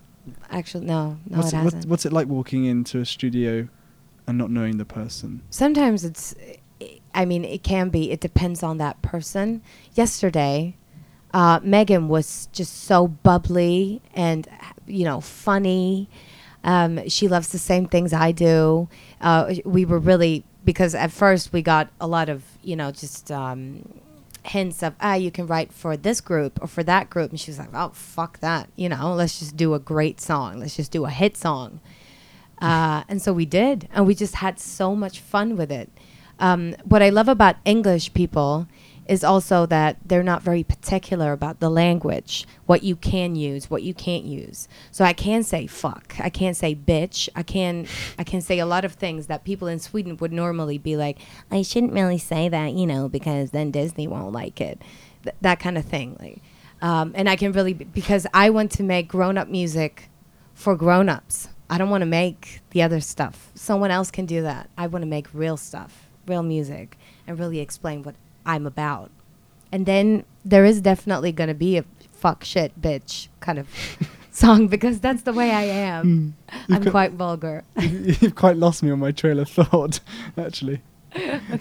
actually 0.49 0.85
no 0.85 1.17
no 1.29 1.37
what's 1.37 1.53
it 1.53 1.57
it, 1.57 1.59
hasn't 1.59 1.85
what, 1.85 1.89
what's 1.89 2.05
it 2.05 2.13
like 2.13 2.27
walking 2.27 2.65
into 2.65 2.99
a 2.99 3.05
studio 3.05 3.67
and 4.27 4.37
not 4.37 4.49
knowing 4.49 4.77
the 4.77 4.85
person? 4.85 5.41
sometimes 5.49 6.03
it's 6.03 6.35
i 7.13 7.25
mean 7.25 7.45
it 7.45 7.63
can 7.63 7.89
be 7.89 8.11
it 8.11 8.19
depends 8.19 8.63
on 8.63 8.77
that 8.77 9.01
person 9.01 9.61
yesterday 9.93 10.75
uh, 11.33 11.59
megan 11.63 12.07
was 12.07 12.47
just 12.53 12.83
so 12.83 13.07
bubbly 13.07 14.01
and 14.13 14.47
you 14.87 15.03
know 15.03 15.21
funny 15.21 16.09
um, 16.65 17.07
she 17.07 17.27
loves 17.27 17.49
the 17.49 17.59
same 17.59 17.87
things 17.87 18.11
i 18.11 18.31
do. 18.33 18.89
Uh, 19.21 19.53
we 19.63 19.85
were 19.85 19.99
really 19.99 20.43
because 20.65 20.95
at 20.95 21.11
first 21.11 21.53
we 21.53 21.61
got 21.61 21.89
a 22.01 22.07
lot 22.07 22.27
of 22.27 22.43
you 22.63 22.75
know 22.75 22.91
just 22.91 23.31
um, 23.31 24.01
hints 24.43 24.83
of 24.83 24.95
ah 24.99 25.13
you 25.13 25.31
can 25.31 25.45
write 25.47 25.71
for 25.71 25.95
this 25.95 26.19
group 26.19 26.59
or 26.61 26.67
for 26.67 26.83
that 26.83 27.09
group. 27.09 27.29
And 27.29 27.39
she 27.39 27.51
was 27.51 27.59
like 27.59 27.69
oh 27.73 27.91
fuck 27.93 28.39
that. 28.39 28.67
You 28.75 28.89
know 28.89 29.13
let's 29.13 29.39
just 29.39 29.55
do 29.55 29.75
a 29.75 29.79
great 29.79 30.19
song. 30.19 30.59
Let's 30.59 30.75
just 30.75 30.91
do 30.91 31.05
a 31.05 31.09
hit 31.11 31.37
song. 31.37 31.79
Uh, 32.59 33.03
and 33.09 33.21
so 33.21 33.33
we 33.33 33.45
did, 33.45 33.87
and 33.93 34.07
we 34.07 34.15
just 34.15 34.35
had 34.35 34.59
so 34.59 34.95
much 34.95 35.19
fun 35.19 35.57
with 35.57 35.71
it. 35.71 35.89
Um, 36.39 36.73
what 36.85 37.03
I 37.03 37.09
love 37.09 37.27
about 37.27 37.57
English 37.65 38.13
people 38.13 38.67
is 39.07 39.23
also 39.23 39.65
that 39.67 39.97
they're 40.05 40.23
not 40.23 40.41
very 40.41 40.63
particular 40.63 41.31
about 41.31 41.59
the 41.59 41.69
language, 41.69 42.45
what 42.65 42.83
you 42.83 42.95
can 42.95 43.35
use, 43.35 43.69
what 43.69 43.83
you 43.83 43.93
can't 43.93 44.23
use. 44.23 44.67
So 44.91 45.05
I 45.05 45.13
can 45.13 45.43
say 45.43 45.67
fuck, 45.67 46.15
I 46.19 46.29
can 46.29 46.53
say 46.53 46.75
bitch, 46.75 47.29
I 47.35 47.43
can 47.43 47.87
I 48.17 48.23
can 48.23 48.41
say 48.41 48.59
a 48.59 48.65
lot 48.65 48.85
of 48.85 48.93
things 48.93 49.27
that 49.27 49.43
people 49.43 49.67
in 49.67 49.79
Sweden 49.79 50.17
would 50.17 50.31
normally 50.31 50.77
be 50.77 50.97
like, 50.97 51.19
I 51.51 51.61
shouldn't 51.61 51.93
really 51.93 52.17
say 52.17 52.49
that, 52.49 52.73
you 52.73 52.87
know, 52.87 53.07
because 53.07 53.51
then 53.51 53.71
Disney 53.71 54.07
won't 54.07 54.31
like 54.33 54.59
it, 54.59 54.81
Th- 55.23 55.35
that 55.41 55.59
kind 55.59 55.77
of 55.77 55.85
thing. 55.85 56.17
Like, 56.19 56.41
um, 56.81 57.13
and 57.15 57.29
I 57.29 57.35
can 57.35 57.51
really 57.51 57.73
because 57.73 58.27
I 58.33 58.49
want 58.49 58.71
to 58.73 58.83
make 58.83 59.07
grown 59.07 59.37
up 59.37 59.47
music 59.47 60.09
for 60.53 60.75
grown-ups. 60.75 61.49
I 61.69 61.77
don't 61.77 61.89
want 61.89 62.03
to 62.03 62.07
make 62.07 62.61
the 62.71 62.83
other 62.83 62.99
stuff. 62.99 63.51
Someone 63.55 63.91
else 63.91 64.11
can 64.11 64.25
do 64.25 64.43
that. 64.43 64.69
I 64.77 64.87
want 64.87 65.01
to 65.01 65.07
make 65.07 65.27
real 65.33 65.57
stuff, 65.57 66.07
real 66.27 66.43
music, 66.43 66.97
and 67.25 67.39
really 67.39 67.59
explain 67.59 68.03
what 68.03 68.15
I'm 68.45 68.65
about. 68.65 69.11
And 69.71 69.85
then 69.85 70.23
there 70.43 70.65
is 70.65 70.81
definitely 70.81 71.31
going 71.31 71.47
to 71.49 71.53
be 71.55 71.77
a 71.77 71.85
fuck 72.11 72.43
shit 72.43 72.79
bitch 72.81 73.27
kind 73.39 73.59
of 73.59 73.67
song 74.31 74.67
because 74.67 74.99
that's 74.99 75.23
the 75.23 75.33
way 75.33 75.51
I 75.51 75.63
am. 75.63 76.35
I'm 76.69 76.83
got- 76.83 76.91
quite 76.91 77.11
vulgar. 77.13 77.63
You've 77.79 78.35
quite 78.35 78.57
lost 78.57 78.83
me 78.83 78.91
on 78.91 78.99
my 78.99 79.11
trail 79.11 79.39
of 79.39 79.49
thought, 79.49 79.99
actually. 80.37 80.81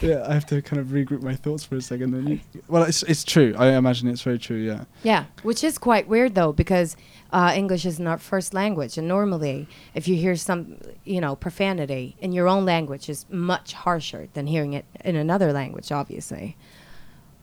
Yeah, 0.01 0.25
I 0.29 0.35
have 0.35 0.47
to 0.47 0.61
kind 0.63 0.81
of 0.81 0.89
regroup 0.89 1.23
my 1.23 1.37
thoughts 1.37 1.63
for 1.65 1.77
a 1.77 1.81
second. 1.81 2.11
Then 2.11 2.27
you, 2.27 2.41
well, 2.67 2.83
it's 2.83 3.05
it's 3.05 3.23
true. 3.23 3.55
I 3.57 3.69
imagine 3.77 4.09
it's 4.09 4.23
very 4.23 4.37
true. 4.39 4.57
Yeah. 4.57 4.83
Yeah, 5.05 5.27
which 5.45 5.63
is 5.63 5.79
quite 5.79 6.09
weird 6.09 6.35
though, 6.35 6.53
because 6.53 6.97
uh, 7.33 7.53
English 7.55 7.87
isn't 7.87 8.05
our 8.05 8.19
first 8.19 8.53
language, 8.53 8.99
and 8.99 9.07
normally, 9.07 9.69
if 9.95 10.09
you 10.09 10.17
hear 10.17 10.35
some, 10.35 10.79
you 11.05 11.21
know, 11.21 11.37
profanity 11.37 12.17
in 12.21 12.33
your 12.33 12.49
own 12.49 12.65
language, 12.65 13.09
is 13.09 13.27
much 13.31 13.75
harsher 13.75 14.27
than 14.35 14.49
hearing 14.49 14.73
it 14.73 14.87
in 15.05 15.15
another 15.15 15.53
language, 15.53 15.93
obviously. 15.93 16.57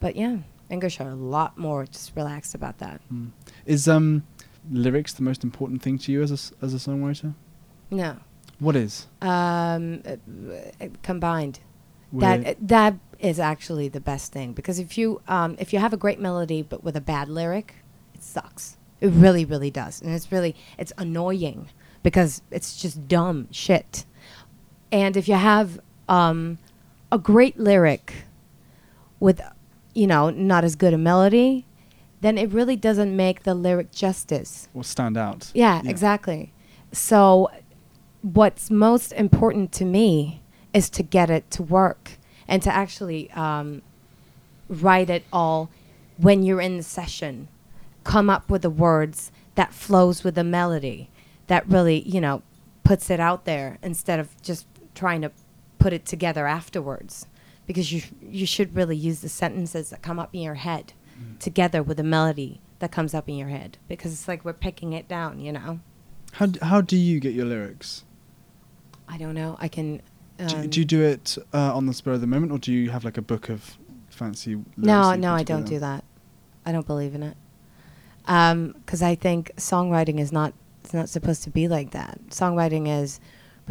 But 0.01 0.17
yeah, 0.17 0.37
English 0.69 0.99
are 0.99 1.09
a 1.09 1.15
lot 1.15 1.57
more 1.57 1.85
just 1.85 2.13
relaxed 2.15 2.53
about 2.53 2.79
that. 2.79 2.99
Mm. 3.13 3.31
Is 3.65 3.87
um 3.87 4.23
lyrics 4.69 5.13
the 5.13 5.23
most 5.23 5.43
important 5.43 5.81
thing 5.81 5.97
to 5.99 6.11
you 6.11 6.21
as 6.21 6.31
a 6.31 6.65
as 6.65 6.73
a 6.73 6.77
songwriter? 6.77 7.33
No, 7.89 8.17
What 8.59 8.75
is? 8.75 9.07
um, 9.21 10.01
uh, 10.05 10.15
uh, 10.81 10.87
combined. 11.03 11.59
That 12.13 12.57
that 12.67 12.95
is 13.19 13.39
actually 13.39 13.87
the 13.87 14.01
best 14.01 14.33
thing 14.33 14.51
because 14.51 14.79
if 14.79 14.97
you 14.97 15.21
um, 15.29 15.55
if 15.59 15.71
you 15.71 15.79
have 15.79 15.93
a 15.93 15.97
great 15.97 16.19
melody 16.19 16.61
but 16.61 16.83
with 16.83 16.97
a 16.97 17.01
bad 17.01 17.29
lyric, 17.29 17.75
it 18.13 18.21
sucks. 18.23 18.75
It 18.99 19.07
really, 19.07 19.45
really 19.45 19.71
does, 19.71 20.01
and 20.01 20.13
it's 20.13 20.31
really 20.31 20.55
it's 20.77 20.91
annoying 20.97 21.69
because 22.03 22.41
it's 22.51 22.75
just 22.81 23.07
dumb 23.07 23.47
shit. 23.51 24.05
And 24.91 25.15
if 25.15 25.27
you 25.29 25.35
have 25.35 25.79
um, 26.09 26.57
a 27.11 27.17
great 27.17 27.57
lyric 27.57 28.25
with, 29.21 29.39
you 29.93 30.08
know, 30.08 30.30
not 30.30 30.63
as 30.63 30.75
good 30.75 30.93
a 30.93 30.97
melody, 30.97 31.65
then 32.21 32.38
it 32.38 32.51
really 32.51 32.75
doesn't 32.75 33.15
make 33.15 33.43
the 33.43 33.54
lyric 33.54 33.91
justice. 33.91 34.67
or 34.73 34.84
stand 34.84 35.17
out. 35.17 35.51
Yeah, 35.54 35.82
exactly. 35.86 36.54
So, 36.91 37.49
what's 38.21 38.69
most 38.69 39.12
important 39.13 39.71
to 39.73 39.86
me 39.86 40.41
is 40.73 40.89
to 40.91 41.04
get 41.04 41.30
it 41.30 41.49
to 41.51 41.63
work 41.63 42.12
and 42.47 42.62
to 42.62 42.73
actually 42.73 43.32
um, 43.32 43.82
write 44.69 45.10
it 45.10 45.23
all 45.34 45.69
when 46.17 46.43
you're 46.43 46.62
in 46.62 46.77
the 46.77 46.84
session. 46.84 47.47
Come 48.04 48.30
up 48.30 48.49
with 48.49 48.62
the 48.62 48.69
words 48.69 49.32
that 49.56 49.73
flows 49.73 50.23
with 50.23 50.36
the 50.36 50.43
melody 50.43 51.10
that 51.47 51.67
really, 51.67 52.01
you 52.08 52.21
know, 52.21 52.41
puts 52.84 53.10
it 53.10 53.19
out 53.19 53.45
there 53.45 53.77
instead 53.82 54.19
of 54.19 54.30
just 54.41 54.65
trying 54.95 55.21
to 55.21 55.32
put 55.80 55.93
it 55.93 56.06
together 56.06 56.47
afterwards. 56.47 57.25
Because 57.71 57.91
you 57.91 58.01
you 58.21 58.45
should 58.45 58.75
really 58.75 58.97
use 58.97 59.21
the 59.21 59.29
sentences 59.29 59.89
that 59.91 60.01
come 60.01 60.19
up 60.19 60.29
in 60.34 60.41
your 60.41 60.55
head 60.55 60.93
together 61.39 61.81
with 61.84 61.97
the 61.97 62.03
melody 62.03 62.62
that 62.79 62.91
comes 62.91 63.13
up 63.13 63.29
in 63.29 63.36
your 63.36 63.47
head 63.47 63.77
because 63.88 64.12
it's 64.12 64.27
like 64.27 64.43
we're 64.43 64.53
picking 64.53 64.93
it 64.93 65.07
down, 65.07 65.39
you 65.39 65.51
know. 65.51 65.79
How 66.34 66.47
d- 66.47 66.60
how 66.62 66.81
do 66.81 66.97
you 66.97 67.19
get 67.19 67.34
your 67.34 67.45
lyrics? 67.45 68.03
I 69.07 69.17
don't 69.17 69.36
know. 69.36 69.55
I 69.60 69.67
can. 69.67 70.01
Um, 70.39 70.47
do, 70.47 70.67
do 70.67 70.79
you 70.79 70.86
do 70.86 71.01
it 71.03 71.38
uh, 71.53 71.75
on 71.75 71.86
the 71.86 71.93
spur 71.93 72.13
of 72.13 72.21
the 72.21 72.27
moment, 72.27 72.51
or 72.51 72.57
do 72.57 72.71
you 72.71 72.89
have 72.89 73.05
like 73.05 73.17
a 73.17 73.21
book 73.21 73.49
of 73.49 73.77
fancy? 74.10 74.55
lyrics 74.55 74.67
no, 74.77 75.13
no, 75.15 75.34
I 75.34 75.43
don't 75.43 75.65
do 75.65 75.79
that. 75.79 76.03
I 76.65 76.71
don't 76.71 76.88
believe 76.88 77.15
in 77.15 77.23
it. 77.23 77.38
Because 78.25 79.01
I 79.01 79.15
think 79.15 79.51
songwriting 79.57 80.19
is 80.19 80.31
not 80.31 80.53
it's 80.84 80.93
not 80.93 81.10
supposed 81.10 81.43
to 81.43 81.49
be 81.49 81.67
like 81.67 81.91
that. 81.91 82.19
Songwriting 82.29 82.88
is 82.88 83.19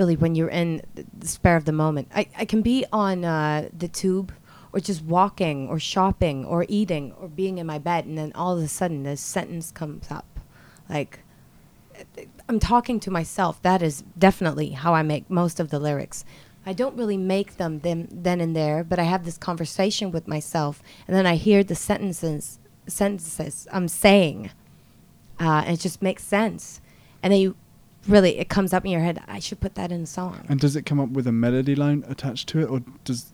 really 0.01 0.17
when 0.17 0.35
you're 0.35 0.49
in 0.49 0.83
the 0.95 1.29
spare 1.29 1.57
of 1.57 1.67
the 1.67 1.73
moment. 1.73 2.09
I, 2.15 2.27
I 2.37 2.45
can 2.47 2.63
be 2.63 2.87
on 2.91 3.25
uh, 3.25 3.69
the 3.77 3.87
tube 3.87 4.33
or 4.73 4.81
just 4.81 5.03
walking 5.05 5.69
or 5.69 5.79
shopping 5.79 6.45
or 6.47 6.65
eating 6.69 7.13
or 7.21 7.29
being 7.29 7.59
in 7.59 7.67
my 7.67 7.79
bed, 7.79 8.07
and 8.07 8.17
then 8.17 8.33
all 8.35 8.57
of 8.57 8.65
a 8.65 8.69
sudden 8.69 9.03
this 9.03 9.21
sentence 9.21 9.71
comes 9.71 10.11
up, 10.11 10.41
like 10.89 11.21
I'm 12.49 12.59
talking 12.59 12.99
to 13.01 13.11
myself. 13.11 13.61
That 13.61 13.83
is 13.83 14.03
definitely 14.19 14.71
how 14.71 14.95
I 14.95 15.03
make 15.03 15.29
most 15.29 15.61
of 15.61 15.69
the 15.69 15.79
lyrics. 15.79 16.25
I 16.65 16.73
don't 16.73 16.97
really 16.97 17.19
make 17.19 17.57
them 17.59 17.81
then, 17.81 18.09
then 18.11 18.41
and 18.41 18.57
there, 18.57 18.83
but 18.85 18.99
I 18.99 19.05
have 19.05 19.25
this 19.25 19.39
conversation 19.39 20.11
with 20.11 20.27
myself, 20.27 20.83
and 21.07 21.15
then 21.15 21.27
I 21.27 21.37
hear 21.37 21.63
the 21.63 21.75
sentences 21.75 22.59
sentences 22.87 23.69
I'm 23.71 23.89
saying, 23.89 24.51
uh, 25.39 25.63
and 25.67 25.75
it 25.75 25.81
just 25.81 26.01
makes 26.01 26.25
sense. 26.25 26.81
And 27.23 27.33
then 27.33 27.41
you 27.41 27.57
really 28.09 28.39
it 28.39 28.49
comes 28.49 28.73
up 28.73 28.85
in 28.85 28.91
your 28.91 29.01
head. 29.01 29.23
I 29.29 29.39
should 29.39 29.61
put 29.61 29.75
that 29.75 29.93
in 29.93 30.03
a 30.03 30.07
song. 30.07 30.45
And 30.49 30.61
does 30.61 30.77
it 30.77 30.87
come 30.87 31.01
up 31.01 31.11
with 31.11 31.27
a 31.27 31.33
melody 31.33 31.75
line 31.75 32.05
attached 32.09 32.49
to 32.51 32.61
it, 32.61 32.67
or 32.67 32.83
does, 33.05 33.33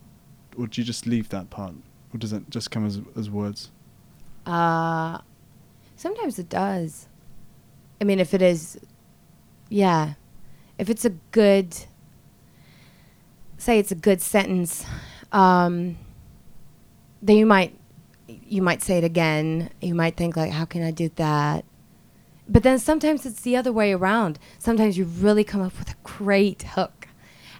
or 0.57 0.67
do 0.67 0.81
you 0.81 0.85
just 0.85 1.07
leave 1.07 1.29
that 1.31 1.51
part, 1.51 1.75
or 2.13 2.19
does 2.19 2.33
it 2.33 2.51
just 2.51 2.71
come 2.71 2.87
as 2.87 3.01
as 3.17 3.31
words? 3.31 3.71
Uh, 4.45 5.19
sometimes 5.97 6.39
it 6.39 6.49
does. 6.49 7.09
I 8.01 8.05
mean, 8.05 8.21
if 8.21 8.35
it 8.35 8.43
is, 8.43 8.79
yeah, 9.69 10.15
if 10.79 10.91
it's 10.91 11.05
a 11.05 11.11
good, 11.31 11.75
say 13.59 13.79
it's 13.79 13.91
a 13.91 13.97
good 13.97 14.21
sentence, 14.21 14.85
um, 15.33 15.97
then 17.23 17.37
you 17.37 17.47
might, 17.47 17.75
you 18.29 18.61
might 18.63 18.83
say 18.83 18.99
it 18.99 19.05
again. 19.05 19.71
You 19.81 19.95
might 19.95 20.17
think 20.17 20.37
like, 20.37 20.53
how 20.53 20.67
can 20.67 20.83
I 20.83 20.91
do 20.91 21.11
that? 21.17 21.65
But 22.49 22.63
then 22.63 22.79
sometimes 22.79 23.27
it's 23.27 23.41
the 23.41 23.57
other 23.57 23.73
way 23.73 23.93
around. 23.93 24.39
Sometimes 24.59 24.97
you 24.97 25.05
really 25.05 25.45
come 25.45 25.63
up 25.63 25.79
with 25.79 25.91
a 25.91 25.97
great 26.05 26.63
hook, 26.63 27.09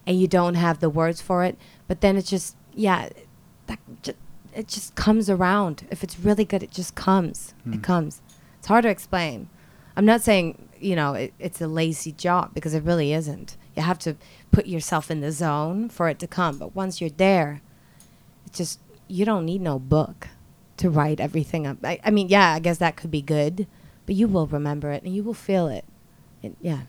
and 0.07 0.21
you 0.21 0.29
don't 0.29 0.55
have 0.55 0.81
the 0.81 0.91
words 0.91 1.21
for 1.21 1.45
it. 1.45 1.59
But 1.89 2.01
then 2.01 2.17
it 2.17 2.27
just, 2.27 2.57
yeah, 2.75 3.09
that 3.67 3.79
just, 4.03 4.19
it 4.55 4.69
just 4.69 4.95
comes 4.95 5.29
around. 5.29 5.87
If 5.91 6.05
it's 6.05 6.19
really 6.19 6.45
good, 6.45 6.63
it 6.63 6.71
just 6.71 6.95
comes. 6.95 7.55
Hmm. 7.65 7.75
It 7.75 7.83
comes. 7.83 8.21
It's 8.59 8.69
hard 8.69 8.85
to 8.85 8.89
explain. 8.89 9.49
I'm 9.97 10.05
not 10.05 10.23
saying 10.23 10.69
you 10.81 10.95
know 10.95 11.15
it, 11.15 11.33
it's 11.39 11.61
a 11.61 11.67
lazy 11.67 12.13
job 12.13 12.53
because 12.55 12.75
it 12.75 12.83
really 12.83 13.13
isn't. 13.13 13.57
You 13.75 13.83
have 13.83 13.99
to 14.01 14.17
put 14.51 14.67
yourself 14.67 15.11
in 15.11 15.21
the 15.21 15.33
zone 15.33 15.89
for 15.89 16.09
it 16.09 16.19
to 16.21 16.27
come. 16.27 16.59
But 16.59 16.75
once 16.75 17.01
you're 17.01 17.11
there, 17.11 17.61
it 18.47 18.53
just 18.53 18.81
you 19.09 19.25
don't 19.25 19.45
need 19.45 19.61
no 19.61 19.79
book 19.79 20.29
to 20.79 20.91
write 20.91 21.21
everything 21.21 21.67
up. 21.67 21.79
I, 21.83 21.99
I 22.05 22.11
mean, 22.11 22.29
yeah, 22.29 22.53
I 22.53 22.59
guess 22.59 22.79
that 22.79 22.97
could 22.97 23.11
be 23.11 23.23
good, 23.23 23.67
but 24.07 24.15
you 24.15 24.27
will 24.29 24.47
remember 24.47 24.91
it 24.93 25.03
and 25.03 25.15
you 25.15 25.23
will 25.23 25.35
feel 25.35 25.69
it. 25.69 25.85
And 26.43 26.57
yeah. 26.61 26.81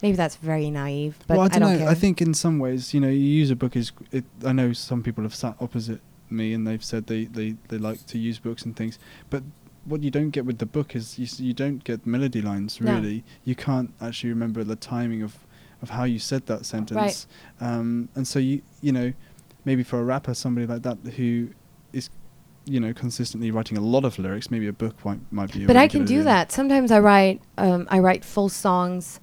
Maybe 0.00 0.16
that's 0.16 0.36
very 0.36 0.70
naive, 0.70 1.16
but 1.26 1.34
Hmm. 1.34 1.38
well, 1.38 1.42
I 1.42 1.46
I 1.46 1.48
don't, 1.48 1.60
don't 1.60 1.72
know. 1.72 1.78
care. 1.78 1.88
I 1.88 1.94
think 1.94 2.22
in 2.22 2.32
some 2.32 2.60
ways, 2.60 2.94
you 2.94 3.00
know, 3.00 3.08
you 3.08 3.18
use 3.18 3.50
a 3.50 3.56
book 3.56 3.74
as 3.76 3.90
It, 4.12 4.24
I 4.44 4.52
know 4.52 4.72
some 4.72 5.02
people 5.02 5.24
have 5.24 5.34
sat 5.34 5.56
opposite 5.60 6.00
me 6.30 6.52
and 6.54 6.64
they've 6.66 6.84
said 6.84 7.08
they, 7.08 7.24
they, 7.24 7.56
they 7.66 7.78
like 7.78 8.06
to 8.06 8.16
use 8.18 8.38
books 8.38 8.62
and 8.64 8.76
things, 8.76 8.98
but 9.28 9.42
what 9.86 10.02
you 10.04 10.10
don't 10.12 10.30
get 10.30 10.44
with 10.44 10.58
the 10.58 10.66
book 10.66 10.94
is 10.94 11.18
you, 11.18 11.26
you 11.44 11.52
don't 11.52 11.82
get 11.82 12.06
melody 12.06 12.40
lines 12.42 12.80
No. 12.80 12.94
really. 12.94 13.24
You 13.44 13.56
can't 13.56 13.92
actually 14.00 14.30
remember 14.30 14.62
the 14.62 14.76
timing 14.76 15.22
of, 15.22 15.38
of 15.82 15.90
how 15.90 16.04
you 16.04 16.20
said 16.20 16.46
that 16.46 16.64
sentence. 16.64 17.26
Um, 17.60 18.08
and 18.14 18.28
so 18.28 18.38
you 18.38 18.62
you 18.80 18.92
know, 18.92 19.12
maybe 19.64 19.82
for 19.82 19.98
a 19.98 20.04
rapper, 20.04 20.32
somebody 20.34 20.66
like 20.68 20.82
that 20.82 20.98
who 21.16 21.48
is, 21.92 22.08
you 22.68 22.80
know, 22.80 22.92
consistently 22.92 23.50
writing 23.50 23.76
a 23.78 23.80
lot 23.80 24.04
of 24.04 24.18
lyrics, 24.18 24.50
maybe 24.50 24.66
a 24.68 24.72
book 24.72 25.04
might 25.04 25.20
might 25.32 25.52
be. 25.52 25.64
a 25.64 25.66
but 25.66 25.76
I 25.76 25.88
can 25.88 26.04
do 26.04 26.22
that. 26.24 26.52
Sometimes 26.52 26.90
I 26.92 27.00
write 27.00 27.40
um, 27.56 27.86
I 27.90 27.98
write 27.98 28.24
full 28.24 28.48
songs. 28.48 29.20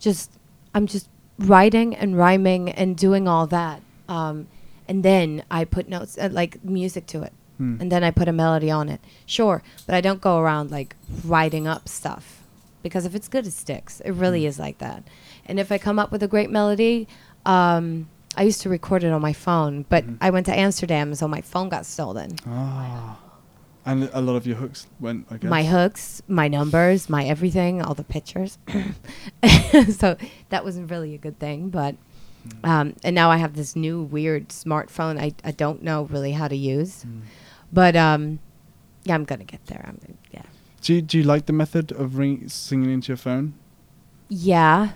Just 0.00 0.30
I'm 0.74 0.86
just 0.86 1.08
writing 1.38 1.94
and 1.94 2.16
rhyming 2.16 2.70
and 2.70 2.96
doing 2.96 3.28
all 3.28 3.46
that. 3.48 3.82
Um, 4.08 4.48
and 4.88 5.02
then 5.04 5.42
I 5.50 5.64
put 5.64 5.88
notes 5.88 6.16
uh, 6.18 6.28
like 6.32 6.64
music 6.64 7.06
to 7.08 7.22
it. 7.22 7.32
Hmm. 7.58 7.76
And 7.80 7.92
then 7.92 8.02
I 8.04 8.10
put 8.10 8.28
a 8.28 8.32
melody 8.32 8.70
on 8.70 8.88
it. 8.88 9.00
Sure, 9.26 9.62
but 9.86 9.94
I 9.94 10.00
don't 10.00 10.20
go 10.20 10.38
around 10.38 10.70
like 10.70 10.96
writing 11.24 11.66
up 11.66 11.88
stuff 11.88 12.42
because 12.82 13.04
if 13.04 13.14
it's 13.14 13.28
good 13.28 13.46
it 13.46 13.52
sticks. 13.52 14.00
It 14.00 14.12
really 14.12 14.42
Mm. 14.42 14.48
is 14.48 14.58
like 14.58 14.78
that. 14.78 15.02
And 15.46 15.58
if 15.58 15.70
I 15.72 15.78
come 15.78 15.98
up 15.98 16.10
with 16.12 16.22
a 16.22 16.28
great 16.28 16.50
melody, 16.50 17.08
um, 17.44 18.08
I 18.38 18.42
used 18.42 18.60
to 18.62 18.68
record 18.68 19.02
it 19.04 19.12
on 19.12 19.20
my 19.20 19.32
phone, 19.32 19.84
but 19.88 20.02
Mhm. 20.06 20.18
I 20.20 20.30
went 20.30 20.46
to 20.46 20.54
Amsterdam, 20.56 21.14
so 21.14 21.26
my 21.28 21.40
phone 21.42 21.68
got 21.68 21.84
stolen. 21.86 22.30
Ah. 22.46 23.18
And 23.84 24.08
a 24.12 24.20
lot 24.20 24.36
of 24.36 24.46
your 24.46 24.56
hooks 24.56 24.86
went, 25.00 25.26
I 25.30 25.38
guess. 25.38 25.48
my 25.50 25.64
hooks, 25.64 26.22
my 26.28 26.46
numbers, 26.48 27.08
my 27.08 27.24
everything, 27.24 27.80
all 27.82 27.94
the 27.94 28.04
pictures. 28.16 28.58
so 30.00 30.16
that 30.50 30.64
wasn't 30.64 30.90
really 30.90 31.14
a 31.14 31.18
good 31.18 31.38
thing, 31.38 31.70
but 31.70 31.94
Mm. 32.48 32.68
um, 32.68 32.86
and 33.04 33.14
now 33.14 33.30
I 33.30 33.36
have 33.38 33.54
this 33.54 33.74
new 33.74 34.02
weird 34.02 34.48
smartphone 34.50 35.18
I, 35.20 35.32
I 35.44 35.50
don't 35.50 35.82
know 35.82 36.04
really 36.04 36.32
how 36.32 36.48
to 36.48 36.56
use, 36.56 37.04
Mm. 37.04 37.22
but 37.72 37.96
um, 37.96 38.38
yeah, 39.04 39.14
I'm 39.16 39.24
gonna 39.24 39.44
get 39.44 39.66
there. 39.66 39.84
I'm 39.88 39.98
yeah, 40.30 40.42
Do 40.82 40.94
you, 40.94 41.02
do 41.02 41.18
you 41.18 41.24
like 41.24 41.46
the 41.46 41.52
method 41.52 41.90
of 41.92 42.16
ring, 42.16 42.48
singing 42.48 42.90
into 42.90 43.08
your 43.08 43.16
phone? 43.18 43.54
yeah, 44.28 44.90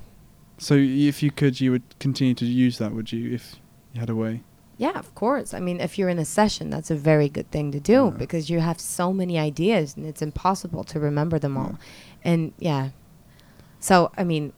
So 0.62 0.75
if 0.77 1.22
you 1.25 1.31
could, 1.33 1.61
you 1.61 1.72
would 1.72 1.83
continue 1.98 2.35
to 2.35 2.44
use 2.44 2.79
that, 2.79 2.92
would 2.92 3.11
you, 3.12 3.33
if 3.35 3.57
you 3.92 4.01
had 4.01 4.11
a 4.11 4.14
way? 4.14 4.42
yeah. 4.79 4.98
Of 4.98 5.14
course. 5.14 5.55
I 5.55 5.61
mean, 5.61 5.81
if 5.81 5.96
you're 5.98 6.09
in 6.09 6.18
a 6.18 6.25
session, 6.25 6.70
that's 6.70 6.90
a 6.90 6.96
very 6.96 7.29
good 7.29 7.48
thing 7.51 7.70
to 7.72 7.81
do 7.81 8.05
Yeah. 8.05 8.11
because 8.11 8.48
you 8.51 8.61
have 8.61 8.81
so 8.81 9.12
many 9.12 9.38
ideas 9.38 9.96
and 9.96 10.07
it's 10.07 10.22
impossible 10.22 10.83
to 10.85 10.98
remember 11.01 11.38
them 11.38 11.57
all, 11.57 11.79
and 12.25 12.53
yeah. 12.59 12.90
So 13.81 14.11
I 14.16 14.25
mean, 14.25 14.53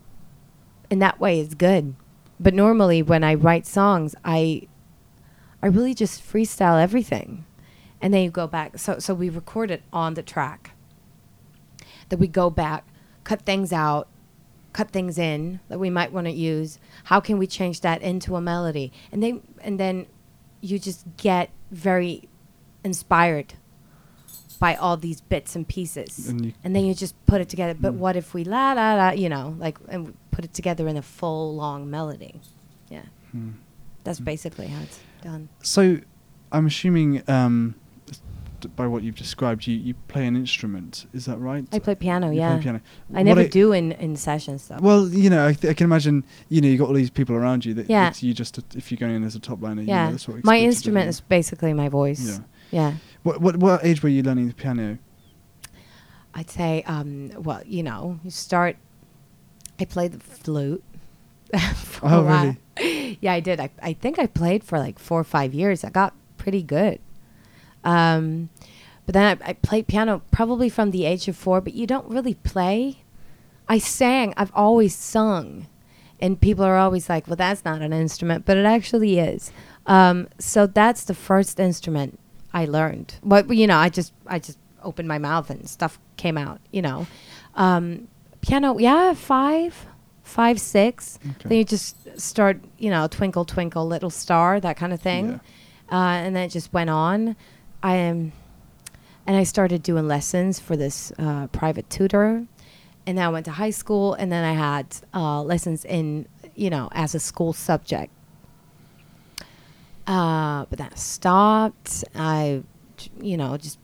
in 0.90 0.99
that 1.01 1.19
way, 1.21 1.40
it's 1.40 1.55
good. 1.55 1.95
But 2.40 2.55
normally, 2.55 3.03
when 3.03 3.23
I 3.25 3.35
write 3.35 3.67
songs, 3.67 4.14
I 4.25 4.69
I 5.62 5.67
really 5.67 5.95
just 5.95 6.23
freestyle 6.23 6.81
everything, 6.83 7.45
and 8.01 8.12
then 8.14 8.23
you 8.25 8.31
go 8.31 8.47
back. 8.47 8.79
So 8.79 8.99
so 8.99 9.12
we 9.14 9.29
record 9.31 9.71
it 9.71 9.83
on 9.93 10.14
the 10.14 10.23
track. 10.23 10.71
Then 12.09 12.19
we 12.19 12.29
go 12.29 12.49
back, 12.51 12.85
cut 13.25 13.43
things 13.43 13.73
out, 13.73 14.09
cut 14.75 14.91
things 14.91 15.17
in 15.19 15.61
that 15.69 15.79
we 15.79 15.89
might 15.89 16.13
want 16.13 16.27
to 16.27 16.33
use. 16.33 16.79
How 17.05 17.21
can 17.21 17.39
we 17.39 17.47
change 17.47 17.81
that 17.81 18.03
into 18.03 18.37
a 18.37 18.41
melody? 18.41 18.93
And 19.13 19.23
then 19.23 19.41
and 19.63 19.81
then 19.81 20.07
you 20.61 20.79
just 20.79 21.07
get 21.17 21.49
very 21.71 22.29
inspired 22.85 23.55
by 24.61 24.75
all 24.75 24.97
these 24.97 25.21
bits 25.21 25.57
and 25.57 25.67
pieces 25.67 26.29
And 26.29 26.55
and 26.63 26.75
then 26.77 26.85
you 26.85 26.95
just 26.95 27.15
put 27.27 27.41
it 27.41 27.49
together. 27.49 27.75
But 27.75 27.95
Mm. 27.95 27.99
what 27.99 28.17
if 28.17 28.35
we 28.35 28.45
la 28.45 28.73
la 28.73 28.95
la, 28.95 29.11
you 29.13 29.29
know, 29.29 29.55
like 29.59 29.79
and 29.89 30.15
put 30.31 30.45
it 30.45 30.53
together 30.55 30.87
in 30.89 30.97
a 30.97 31.03
full 31.03 31.55
long 31.57 31.91
melody? 31.91 32.41
Yeah, 32.91 33.07
Hmm. 33.33 33.51
that's 34.05 34.21
Mm. 34.21 34.25
basically 34.25 34.67
how 34.69 34.83
it's 34.83 35.01
done. 35.23 35.49
So, 35.63 35.99
I'm 36.53 36.67
assuming 36.67 37.23
um, 37.29 37.75
by 38.66 38.87
what 38.87 39.03
you've 39.03 39.14
described, 39.14 39.66
you, 39.66 39.77
you 39.77 39.94
play 40.09 40.27
an 40.27 40.37
instrument. 40.37 41.07
Is 41.12 41.27
that 41.27 41.38
right? 41.38 41.66
I 41.72 41.79
play 41.79 41.94
piano. 41.94 42.27
You 42.29 42.33
play 42.33 42.38
yeah, 42.40 42.59
piano. 42.59 42.81
I 43.12 43.18
What 43.18 43.22
never 43.24 43.48
do 43.48 43.72
in 43.72 43.92
in 43.92 44.16
sessions 44.16 44.68
though. 44.68 44.79
Well, 44.81 45.09
you 45.09 45.31
know, 45.31 45.46
I, 45.46 45.53
th- 45.53 45.70
I 45.70 45.74
can 45.74 45.85
imagine. 45.85 46.24
You 46.48 46.61
know, 46.61 46.68
you 46.68 46.79
got 46.79 46.88
all 46.88 46.94
these 46.94 47.11
people 47.11 47.35
around 47.37 47.64
you 47.64 47.74
that 47.74 47.88
Yeah. 47.90 48.12
you 48.18 48.35
just 48.35 48.59
if 48.74 48.90
you're 48.90 48.98
going 48.98 49.14
in 49.14 49.24
as 49.24 49.35
a 49.35 49.40
top 49.40 49.62
liner. 49.62 49.83
you 49.83 49.88
know, 49.88 49.92
yeah, 49.94 50.11
that's 50.11 50.27
what 50.29 50.44
my 50.44 50.59
instrument 50.59 51.09
is 51.09 51.20
basically 51.20 51.72
my 51.72 51.88
voice. 51.88 52.27
Yeah. 52.27 52.38
Yeah, 52.70 52.94
What 53.22 53.40
what 53.40 53.57
what 53.59 53.85
age 53.85 54.03
were 54.03 54.09
you 54.09 54.22
learning 54.22 54.48
the 54.48 54.55
piano? 54.55 54.98
I'd 56.35 56.50
say, 56.50 56.83
um, 56.87 57.31
well, 57.42 57.62
you 57.64 57.83
know, 57.85 58.18
you 58.24 58.31
start. 58.31 58.77
I 59.79 59.85
played 59.85 60.12
the 60.12 60.20
flute. 60.20 60.83
Oh, 62.03 62.22
really? 62.24 63.16
yeah, 63.20 63.33
I 63.33 63.40
did. 63.40 63.61
I, 63.61 63.70
I 63.83 63.92
think 63.94 64.18
I 64.18 64.27
played 64.27 64.62
for 64.62 64.79
like 64.79 64.98
four 64.98 65.20
or 65.20 65.24
five 65.24 65.55
years. 65.55 65.85
I 65.85 65.90
got 65.90 66.12
pretty 66.37 66.62
good. 66.62 66.98
Um, 67.85 68.49
but 69.07 69.12
then 69.12 69.38
I, 69.42 69.51
I 69.51 69.53
played 69.53 69.87
piano 69.87 70.23
probably 70.31 70.68
from 70.68 70.90
the 70.90 71.05
age 71.05 71.29
of 71.29 71.37
four, 71.37 71.61
but 71.61 71.75
you 71.75 71.87
don't 71.87 72.09
really 72.09 72.35
play. 72.35 73.03
I 73.68 73.79
sang. 73.79 74.35
I've 74.37 74.53
always 74.55 74.94
sung. 74.94 75.66
And 76.20 76.40
people 76.40 76.64
are 76.64 76.79
always 76.79 77.09
like, 77.09 77.27
well, 77.27 77.37
that's 77.37 77.64
not 77.64 77.83
an 77.83 77.92
instrument, 77.92 78.47
but 78.47 78.57
it 78.57 78.64
actually 78.64 79.18
is. 79.18 79.53
Um, 79.87 80.29
so 80.38 80.66
that's 80.66 81.05
the 81.05 81.14
first 81.14 81.61
instrument 81.61 82.18
I 82.53 82.64
learned. 82.64 83.16
But, 83.23 83.51
you 83.55 83.66
know, 83.66 83.77
I 83.77 83.90
just, 83.90 84.12
I 84.27 84.38
just 84.38 84.59
opened 84.83 85.09
my 85.09 85.18
mouth 85.18 85.51
and 85.51 85.68
stuff 85.68 85.99
came 86.16 86.38
out, 86.38 86.61
you 86.70 86.81
know. 86.81 87.07
Um, 87.57 88.09
piano, 88.40 88.79
yeah, 88.79 89.12
five, 89.12 89.87
five, 90.23 90.61
six. 90.61 91.18
Okay. 91.23 91.49
Then 91.49 91.59
you 91.59 91.64
just 91.64 91.97
start, 92.18 92.61
you 92.79 92.90
know, 92.90 93.07
twinkle, 93.07 93.44
twinkle, 93.44 93.87
little 93.87 94.11
star, 94.11 94.61
that 94.61 94.77
kind 94.77 94.92
of 94.92 95.01
thing. 95.01 95.40
Uh, 95.92 95.94
and 95.97 96.35
then 96.35 96.44
it 96.44 96.51
just 96.51 96.73
went 96.73 96.90
on. 96.90 97.37
I 97.85 97.97
am, 97.97 98.33
and 99.27 99.37
I 99.37 99.44
started 99.44 99.83
doing 99.83 100.09
lessons 100.09 100.59
for 100.59 100.75
this 100.75 101.12
uh, 101.18 101.47
private 101.49 101.88
tutor. 101.90 102.47
And 103.07 103.18
then 103.18 103.27
I 103.27 103.29
went 103.29 103.44
to 103.44 103.53
high 103.53 103.70
school, 103.70 104.14
and 104.14 104.33
then 104.33 104.42
I 104.42 104.55
had 104.55 104.87
uh, 105.12 105.42
lessons 105.42 105.85
in, 105.85 106.27
you 106.55 106.70
know, 106.70 106.88
as 106.92 107.14
a 107.14 107.20
school 107.20 107.53
subject. 107.53 108.11
Uh, 110.07 110.64
but 110.70 110.79
that 110.79 110.99
stopped. 110.99 112.03
I, 112.14 112.62
you 113.20 113.37
know, 113.37 113.59
just, 113.59 113.79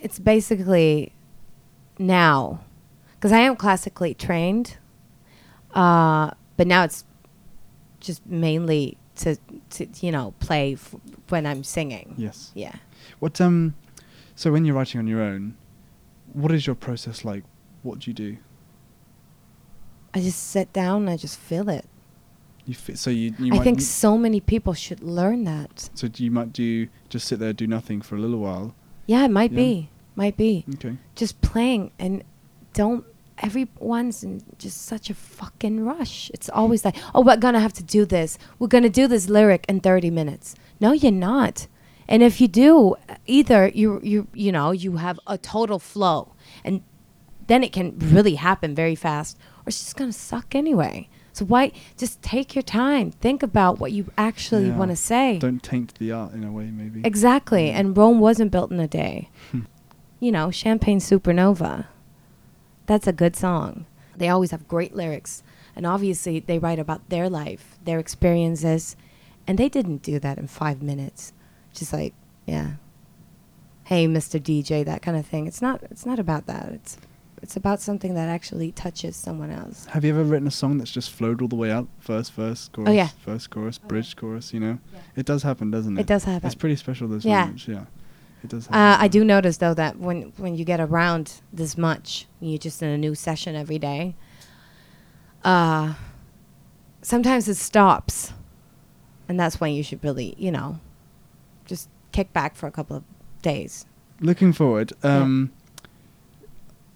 it's 0.00 0.18
basically 0.18 1.12
now, 1.98 2.60
because 3.14 3.32
I 3.32 3.40
am 3.40 3.54
classically 3.56 4.14
trained, 4.14 4.78
uh, 5.74 6.30
but 6.56 6.66
now 6.66 6.84
it's 6.84 7.04
just 8.00 8.24
mainly 8.26 8.96
to, 9.16 9.36
to 9.70 9.86
you 10.00 10.10
know, 10.10 10.32
play 10.40 10.72
f- 10.72 10.94
when 11.28 11.44
I'm 11.44 11.64
singing. 11.64 12.14
Yes. 12.16 12.50
Yeah. 12.54 12.76
What 13.22 13.40
um, 13.40 13.74
so 14.34 14.50
when 14.50 14.64
you're 14.64 14.74
writing 14.74 14.98
on 14.98 15.06
your 15.06 15.22
own, 15.22 15.54
what 16.32 16.50
is 16.50 16.66
your 16.66 16.74
process 16.74 17.24
like? 17.24 17.44
What 17.84 18.00
do 18.00 18.10
you 18.10 18.14
do? 18.14 18.36
I 20.12 20.18
just 20.20 20.48
sit 20.50 20.72
down 20.72 21.02
and 21.02 21.10
I 21.10 21.16
just 21.16 21.38
feel 21.38 21.68
it. 21.68 21.84
You 22.66 22.74
fi- 22.74 22.94
so 22.94 23.10
you 23.10 23.32
you 23.38 23.54
I 23.54 23.58
think 23.60 23.80
so 23.80 24.18
many 24.18 24.40
people 24.40 24.74
should 24.74 25.04
learn 25.04 25.44
that. 25.44 25.88
so 25.94 26.08
you 26.16 26.32
might 26.32 26.52
do 26.52 26.88
just 27.10 27.28
sit 27.28 27.38
there 27.38 27.52
do 27.52 27.68
nothing 27.68 28.02
for 28.02 28.16
a 28.16 28.18
little 28.18 28.40
while. 28.40 28.74
Yeah, 29.06 29.24
it 29.24 29.30
might 29.30 29.52
Yeah. 29.52 29.56
be. 29.56 29.88
Might 30.16 30.36
be. 30.36 30.64
Okay. 30.74 30.96
Just 31.14 31.40
playing 31.42 31.92
and 32.00 32.24
don't 32.74 33.04
everyone's 33.38 34.24
in 34.24 34.42
just 34.58 34.82
such 34.82 35.10
a 35.10 35.14
fucking 35.14 35.84
rush. 35.84 36.28
It's 36.34 36.48
always 36.48 36.84
like, 36.84 36.96
"Oh, 37.14 37.20
we're 37.22 37.36
to 37.54 37.60
have 37.60 37.72
to 37.74 37.84
do 37.84 38.04
this. 38.04 38.36
We're 38.58 38.66
to 38.82 38.90
do 38.90 39.06
this 39.06 39.28
lyric 39.28 39.64
in 39.68 39.78
30 39.78 40.10
minutes." 40.10 40.56
No, 40.80 40.90
you're 40.90 41.12
not. 41.12 41.68
And 42.12 42.22
if 42.22 42.40
you 42.42 42.46
do, 42.48 42.94
either 43.26 43.68
you 43.68 43.98
you 44.02 44.26
you 44.34 44.52
know 44.52 44.70
you 44.70 44.96
have 44.98 45.18
a 45.26 45.38
total 45.38 45.78
flow, 45.78 46.34
and 46.62 46.82
then 47.46 47.64
it 47.64 47.72
can 47.72 47.98
really 47.98 48.34
happen 48.34 48.74
very 48.74 48.94
fast, 48.94 49.38
or 49.60 49.68
it's 49.68 49.78
just 49.82 49.96
gonna 49.96 50.12
suck 50.12 50.54
anyway. 50.54 51.08
So 51.32 51.46
why 51.46 51.72
just 51.96 52.20
take 52.20 52.54
your 52.54 52.62
time, 52.62 53.10
think 53.12 53.42
about 53.42 53.78
what 53.80 53.92
you 53.92 54.04
actually 54.18 54.66
Yeah. 54.68 54.76
want 54.76 54.90
to 54.90 54.96
say. 54.96 55.38
Don't 55.38 55.62
taint 55.62 55.94
the 55.98 56.12
art 56.12 56.34
in 56.34 56.44
a 56.44 56.52
way, 56.52 56.66
maybe. 56.70 57.00
Exactly. 57.02 57.70
And 57.70 57.96
Rome 57.96 58.20
wasn't 58.20 58.52
built 58.52 58.70
in 58.70 58.78
a 58.80 58.86
day. 58.88 59.30
Hmm. 59.50 59.60
you 60.20 60.30
know, 60.30 60.50
Champagne 60.52 61.00
Supernova. 61.00 61.86
That's 62.86 63.08
a 63.08 63.12
good 63.12 63.34
song. 63.34 63.86
They 64.16 64.28
always 64.28 64.50
have 64.52 64.68
great 64.68 64.94
lyrics. 64.94 65.42
And 65.74 65.84
obviously, 65.86 66.38
they 66.38 66.58
write 66.60 66.78
about 66.78 67.08
their 67.08 67.28
life, 67.28 67.78
their 67.82 67.98
experiences. 67.98 68.94
And 69.48 69.56
they 69.58 69.68
didn't 69.68 70.02
do 70.02 70.20
that 70.20 70.38
in 70.38 70.46
five 70.46 70.80
minutes. 70.82 71.32
Just 71.74 71.92
like, 71.92 72.14
yeah. 72.46 72.72
Hey, 73.84 74.06
Mr. 74.06 74.40
DJ, 74.40 74.84
that 74.84 75.02
kind 75.02 75.16
of 75.16 75.26
thing. 75.26 75.46
It's 75.46 75.60
not. 75.62 75.82
It's 75.84 76.06
not 76.06 76.18
about 76.18 76.46
that. 76.46 76.68
It's, 76.72 76.98
it's 77.42 77.56
about 77.56 77.80
something 77.80 78.14
that 78.14 78.28
actually 78.28 78.70
touches 78.72 79.16
someone 79.16 79.50
else. 79.50 79.86
Have 79.86 80.04
you 80.04 80.10
ever 80.12 80.22
written 80.22 80.46
a 80.46 80.50
song 80.52 80.78
that's 80.78 80.92
just 80.92 81.10
flowed 81.10 81.42
all 81.42 81.48
the 81.48 81.56
way 81.56 81.70
out? 81.72 81.88
First 81.98 82.32
verse, 82.34 82.68
chorus, 82.72 82.88
Oh, 82.88 82.92
yeah. 82.92 83.08
first 83.24 83.50
chorus, 83.50 83.78
bridge, 83.78 84.14
chorus, 84.14 84.54
you 84.54 84.60
know? 84.60 84.78
It 85.16 85.26
does 85.26 85.42
happen, 85.42 85.70
doesn't 85.70 85.98
it? 85.98 86.02
It 86.02 86.06
does 86.06 86.24
happen. 86.24 86.46
It's 86.46 86.54
pretty 86.54 86.76
special, 86.76 87.08
those 87.08 87.24
Yeah. 87.24 87.40
moments, 87.40 87.66
yeah. 87.66 87.84
It 88.44 88.50
does 88.50 88.68
Uh. 88.68 88.96
I 89.00 89.08
do 89.08 89.24
notice 89.24 89.56
though 89.58 89.74
that 89.74 89.98
when 89.98 90.32
when 90.36 90.56
you 90.56 90.64
get 90.64 90.80
around 90.80 91.40
this 91.52 91.76
much, 91.78 92.26
you're 92.40 92.58
just 92.58 92.82
in 92.82 92.88
a 92.88 92.98
new 92.98 93.14
session 93.14 93.54
every 93.56 93.78
day. 93.78 94.14
Uh, 95.44 95.94
sometimes 97.02 97.48
it 97.48 97.54
stops, 97.56 98.32
and 99.28 99.38
that's 99.38 99.60
when 99.60 99.72
you 99.72 99.82
should 99.82 100.02
really, 100.04 100.34
you 100.38 100.50
know, 100.52 100.78
just 101.66 101.88
kick 102.12 102.32
back 102.32 102.54
for 102.54 102.66
a 102.66 102.70
couple 102.70 102.96
of 102.96 103.04
days. 103.42 103.86
Looking 104.20 104.52
forward, 104.52 104.92
um, 105.02 105.52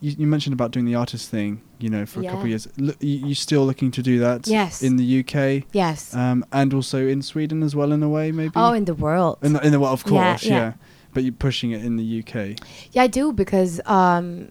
you, 0.01 0.15
you 0.19 0.27
mentioned 0.27 0.53
about 0.53 0.71
doing 0.71 0.85
the 0.85 0.95
artist 0.95 1.31
thing, 1.31 1.63
you 1.79 1.89
know, 1.89 2.07
for 2.07 2.21
a 2.21 2.25
couple 2.25 2.43
of 2.43 2.49
years. 2.49 2.69
You, 2.77 2.95
you 3.01 3.35
still 3.35 3.65
looking 3.67 3.91
to 3.93 4.03
do 4.03 4.19
that? 4.21 4.47
Yes. 4.47 4.83
In 4.83 4.97
the 4.97 5.21
UK? 5.21 5.67
Yes. 5.73 6.15
Um, 6.15 6.45
and 6.53 6.73
also 6.75 7.07
in 7.07 7.23
Sweden 7.23 7.63
as 7.63 7.75
well, 7.75 7.93
in 7.93 8.03
a 8.03 8.09
way, 8.09 8.31
maybe? 8.31 8.53
oh, 8.57 8.73
in 8.73 8.85
the 8.85 8.95
world. 8.95 9.39
in 9.43 9.55
the, 9.55 9.67
in 9.67 9.73
the 9.73 9.81
world, 9.81 9.95
of 9.95 10.05
course, 10.05 10.45
yeah. 10.45 10.55
yeah. 10.55 10.73
But 11.15 11.25
you're 11.25 11.33
pushing 11.33 11.71
it 11.71 11.83
in 11.85 11.97
the 11.97 12.21
UK. 12.21 12.59
Yeah, 12.93 13.03
I 13.03 13.07
do 13.07 13.33
because 13.33 13.81
um, 13.87 14.51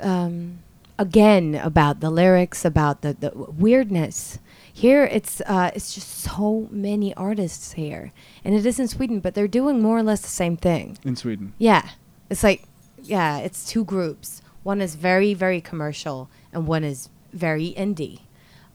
um, 0.00 0.58
again 0.98 1.54
about 1.54 2.00
the 2.00 2.10
lyrics, 2.10 2.64
about 2.64 3.02
the, 3.02 3.14
the 3.14 3.30
weirdness. 3.34 4.38
Here, 4.76 5.04
it's 5.04 5.40
uh, 5.42 5.70
it's 5.72 5.94
just 5.94 6.08
so 6.08 6.66
many 6.68 7.14
artists 7.14 7.72
here, 7.74 8.12
and 8.44 8.56
it 8.56 8.66
is 8.66 8.80
in 8.80 8.88
Sweden, 8.88 9.20
but 9.20 9.32
they're 9.32 9.46
doing 9.46 9.80
more 9.80 9.96
or 9.96 10.02
less 10.02 10.20
the 10.20 10.26
same 10.26 10.56
thing. 10.56 10.98
In 11.04 11.14
Sweden. 11.14 11.54
Yeah, 11.58 11.88
it's 12.28 12.42
like 12.42 12.64
yeah, 13.00 13.38
it's 13.38 13.70
two 13.70 13.84
groups. 13.84 14.42
One 14.64 14.80
is 14.80 14.96
very 14.96 15.32
very 15.32 15.60
commercial, 15.60 16.28
and 16.52 16.66
one 16.66 16.82
is 16.82 17.08
very 17.32 17.72
indie. 17.78 18.22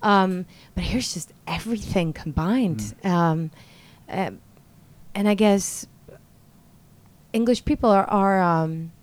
Um, 0.01 0.45
but 0.73 0.85
here's 0.85 1.13
just 1.13 1.33
everything 1.45 2.13
combined, 2.13 2.95
um, 3.03 3.51
uh, 4.07 4.31
and 5.13 5.27
I 5.27 5.33
guess 5.33 5.85
English 7.33 7.65
people 7.65 7.89
are, 7.89 8.09
are 8.09 8.41
um, 8.41 8.93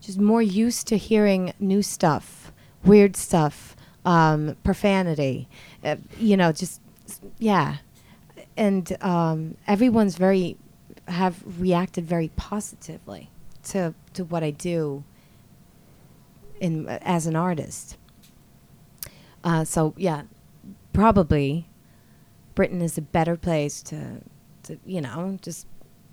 just 0.00 0.20
more 0.20 0.42
used 0.42 0.86
to 0.86 0.96
hearing 0.96 1.54
new 1.58 1.82
stuff, 1.82 2.52
weird 2.84 3.16
stuff, 3.16 3.74
um, 4.04 4.56
profanity, 4.64 5.48
uh, 5.84 5.96
you 6.18 6.36
know, 6.36 6.52
just 6.52 6.80
yeah, 7.38 7.76
and 8.56 8.96
um, 9.02 9.56
everyone's 9.66 10.16
very 10.16 10.56
have 11.06 11.42
reacted 11.58 12.04
very 12.06 12.28
positively 12.36 13.30
to 13.64 13.94
to 14.14 14.24
what 14.24 14.42
I 14.42 14.50
do 14.50 15.04
in 16.60 16.88
as 16.88 17.26
an 17.26 17.36
artist. 17.36 17.96
Uh, 19.44 19.64
so 19.64 19.94
yeah, 19.96 20.22
probably 20.92 21.68
Britain 22.54 22.82
is 22.82 22.98
a 22.98 23.02
better 23.02 23.36
place 23.36 23.82
to 23.84 24.20
to 24.64 24.78
you 24.84 25.00
know 25.00 25.38
just 25.42 25.66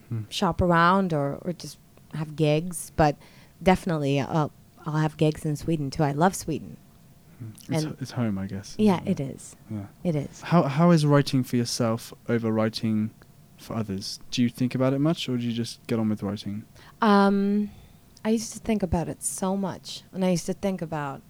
Hmm. 0.10 0.21
shop 0.30 0.62
around 0.62 1.13
or, 1.13 1.39
or 1.41 1.51
just 1.51 1.80
have 2.13 2.36
gigs, 2.36 2.91
but 2.95 3.15
definitely 3.63 4.19
I'll, 4.19 4.51
I'll 4.86 4.97
have 4.97 5.17
gigs 5.17 5.43
in 5.45 5.56
Sweden 5.56 5.89
too. 5.89 6.04
I 6.04 6.12
love 6.12 6.36
Sweden. 6.36 6.78
Hmm. 7.39 7.74
It's, 7.74 7.84
And- 7.84 7.98
it's 8.02 8.12
home, 8.12 8.38
I 8.38 8.48
guess. 8.48 8.76
Yeah, 8.78 9.02
it 9.06 9.19
is. 9.19 9.56
Yeah. 9.69 9.86
It 10.04 10.15
is. 10.15 10.41
How 10.41 10.63
how 10.63 10.91
is 10.91 11.06
writing 11.06 11.43
for 11.43 11.56
yourself 11.58 12.13
over 12.30 12.52
writing 12.52 13.12
for 13.58 13.76
others? 13.76 14.19
Do 14.32 14.41
you 14.41 14.50
think 14.50 14.76
about 14.76 14.93
it 14.93 15.00
much, 15.00 15.28
or 15.30 15.38
do 15.38 15.43
you 15.43 15.54
just 15.54 15.86
get 15.88 16.00
on 16.00 16.10
with 16.10 16.24
writing? 16.24 16.63
Um, 17.02 17.69
I 18.24 18.30
used 18.30 18.54
to 18.54 18.60
think 18.60 18.84
about 18.84 19.08
it 19.10 19.24
so 19.24 19.56
much, 19.58 20.04
and 20.13 20.24
I 20.26 20.30
used 20.32 20.45
to 20.48 20.54
think 20.54 20.82
about, 20.82 21.21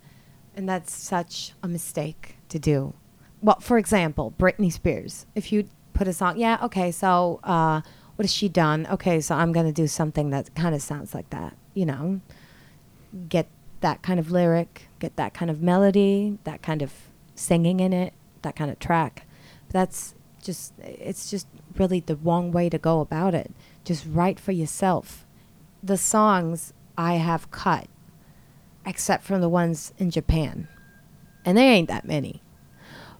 and 0.55 0.67
that's 0.69 0.93
such 0.93 1.53
a 1.63 1.67
mistake 1.67 2.37
to 2.49 2.59
do. 2.59 2.93
Well, 3.41 3.59
for 3.59 3.77
example, 3.77 4.33
Britney 4.39 4.71
Spears. 4.71 5.25
If 5.35 5.51
you 5.51 5.67
put 5.93 6.07
a 6.07 6.13
song, 6.13 6.37
yeah, 6.37 6.57
okay, 6.63 6.91
so 6.91 7.39
uh, 7.43 7.81
what 8.15 8.23
has 8.23 8.33
she 8.33 8.47
done? 8.49 8.87
Okay, 8.91 9.19
so 9.21 9.35
I'm 9.35 9.51
gonna 9.51 9.73
do 9.73 9.87
something 9.87 10.29
that 10.29 10.53
kind 10.55 10.73
of 10.75 10.81
sounds 10.81 11.13
like 11.13 11.29
that. 11.31 11.55
You 11.73 11.85
know, 11.85 12.21
get 13.29 13.47
that 13.85 14.01
kind 14.01 14.19
of 14.19 14.31
lyric, 14.31 14.87
get 14.97 15.15
that 15.15 15.35
kind 15.35 15.51
of 15.51 15.61
melody, 15.61 16.39
that 16.43 16.63
kind 16.63 16.81
of 16.81 16.91
singing 17.35 17.79
in 17.79 17.93
it, 17.93 18.15
that 18.41 18.55
kind 18.55 18.71
of 18.71 18.79
track. 18.79 19.27
That's 19.69 20.15
just 20.41 20.73
it's 20.79 21.29
just 21.29 21.45
really 21.77 21.99
the 21.99 22.15
wrong 22.15 22.51
way 22.51 22.67
to 22.67 22.79
go 22.79 22.99
about 22.99 23.35
it. 23.35 23.51
Just 23.83 24.07
write 24.09 24.39
for 24.39 24.51
yourself. 24.51 25.23
The 25.83 25.97
songs 25.97 26.73
I 26.97 27.15
have 27.15 27.51
cut, 27.51 27.85
except 28.87 29.23
from 29.23 29.41
the 29.41 29.49
ones 29.49 29.93
in 29.99 30.09
Japan, 30.09 30.67
and 31.45 31.55
there 31.55 31.71
ain't 31.71 31.89
that 31.89 32.07
many. 32.07 32.41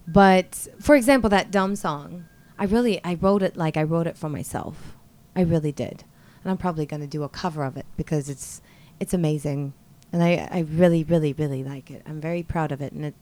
But 0.08 0.67
for 0.80 0.95
example, 0.95 1.30
that 1.30 1.51
dumb 1.51 1.75
song, 1.75 2.25
I 2.58 2.65
really 2.65 2.99
I 3.04 3.13
wrote 3.13 3.43
it 3.43 3.56
like 3.56 3.78
I 3.78 3.84
wrote 3.84 4.08
it 4.08 4.17
for 4.17 4.30
myself. 4.30 4.95
I 5.36 5.41
really 5.41 5.71
did, 5.71 6.06
and 6.43 6.49
I'm 6.49 6.58
probably 6.58 6.88
gonna 6.88 7.06
do 7.06 7.21
a 7.21 7.30
cover 7.30 7.63
of 7.63 7.78
it 7.78 7.86
because 7.95 8.30
it's 8.30 8.63
it's 8.99 9.13
amazing, 9.13 9.75
and 10.15 10.23
I 10.23 10.47
I 10.49 10.60
really 10.62 11.04
really 11.04 11.34
really 11.34 11.62
like 11.63 11.91
it. 11.91 12.01
I'm 12.06 12.21
very 12.21 12.41
proud 12.41 12.71
of 12.71 12.82
it, 12.82 12.93
and 12.93 13.04
it 13.06 13.15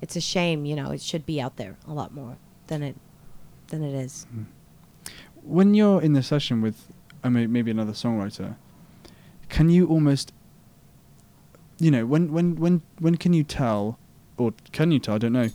it's 0.00 0.16
a 0.16 0.20
shame, 0.22 0.64
you 0.64 0.74
know, 0.74 0.90
it 0.90 1.02
should 1.02 1.26
be 1.26 1.38
out 1.38 1.56
there 1.56 1.76
a 1.86 1.92
lot 1.92 2.14
more 2.14 2.38
than 2.68 2.82
it 2.82 2.96
than 3.68 3.82
it 3.84 3.94
is. 3.94 4.26
Hmm. 4.32 4.44
When 5.42 5.74
you're 5.74 6.00
in 6.00 6.14
the 6.14 6.22
session 6.22 6.62
with, 6.62 6.90
I 7.22 7.28
mean, 7.28 7.52
maybe 7.52 7.70
another 7.70 7.92
songwriter, 7.92 8.56
can 9.50 9.68
you 9.68 9.86
almost, 9.86 10.32
you 11.78 11.90
know, 11.90 12.06
when 12.06 12.32
when 12.32 12.56
when 12.56 12.80
when 12.98 13.16
can 13.16 13.34
you 13.34 13.44
tell, 13.44 13.98
or 14.38 14.54
can 14.72 14.90
you 14.92 14.98
tell? 14.98 15.16
I 15.16 15.18
don't 15.18 15.34
know, 15.34 15.50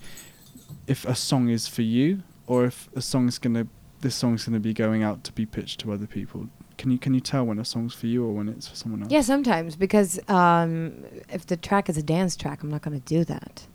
if 0.86 1.04
a 1.06 1.16
song 1.16 1.50
is 1.50 1.68
for 1.68 1.82
you 1.82 2.22
or 2.46 2.66
if 2.66 2.90
a 2.96 3.02
song's 3.02 3.40
gonna 3.40 3.66
this 4.02 4.14
song's 4.14 4.46
gonna 4.46 4.60
be 4.60 4.74
going 4.74 5.02
out 5.02 5.24
to 5.24 5.32
be 5.32 5.48
pitched 5.48 5.80
to 5.80 5.92
other 5.92 6.06
people. 6.06 6.50
Can 6.78 6.92
you 6.92 6.98
can 6.98 7.14
you 7.14 7.20
tell 7.20 7.46
when 7.46 7.60
a 7.60 7.66
song's 7.66 7.94
for 7.94 8.08
you 8.08 8.26
or 8.26 8.32
when 8.34 8.50
it's 8.50 8.68
for 8.68 8.76
someone 8.76 9.04
else? 9.04 9.12
Yeah, 9.12 9.22
sometimes 9.22 9.76
because 9.76 10.20
um, 10.30 11.04
if 11.30 11.46
the 11.46 11.58
track 11.58 11.90
is 11.90 11.98
a 11.98 12.04
dance 12.04 12.36
track, 12.36 12.64
I'm 12.64 12.70
not 12.70 12.82
going 12.82 13.00
to 13.00 13.06
do 13.06 13.24
that. 13.26 13.68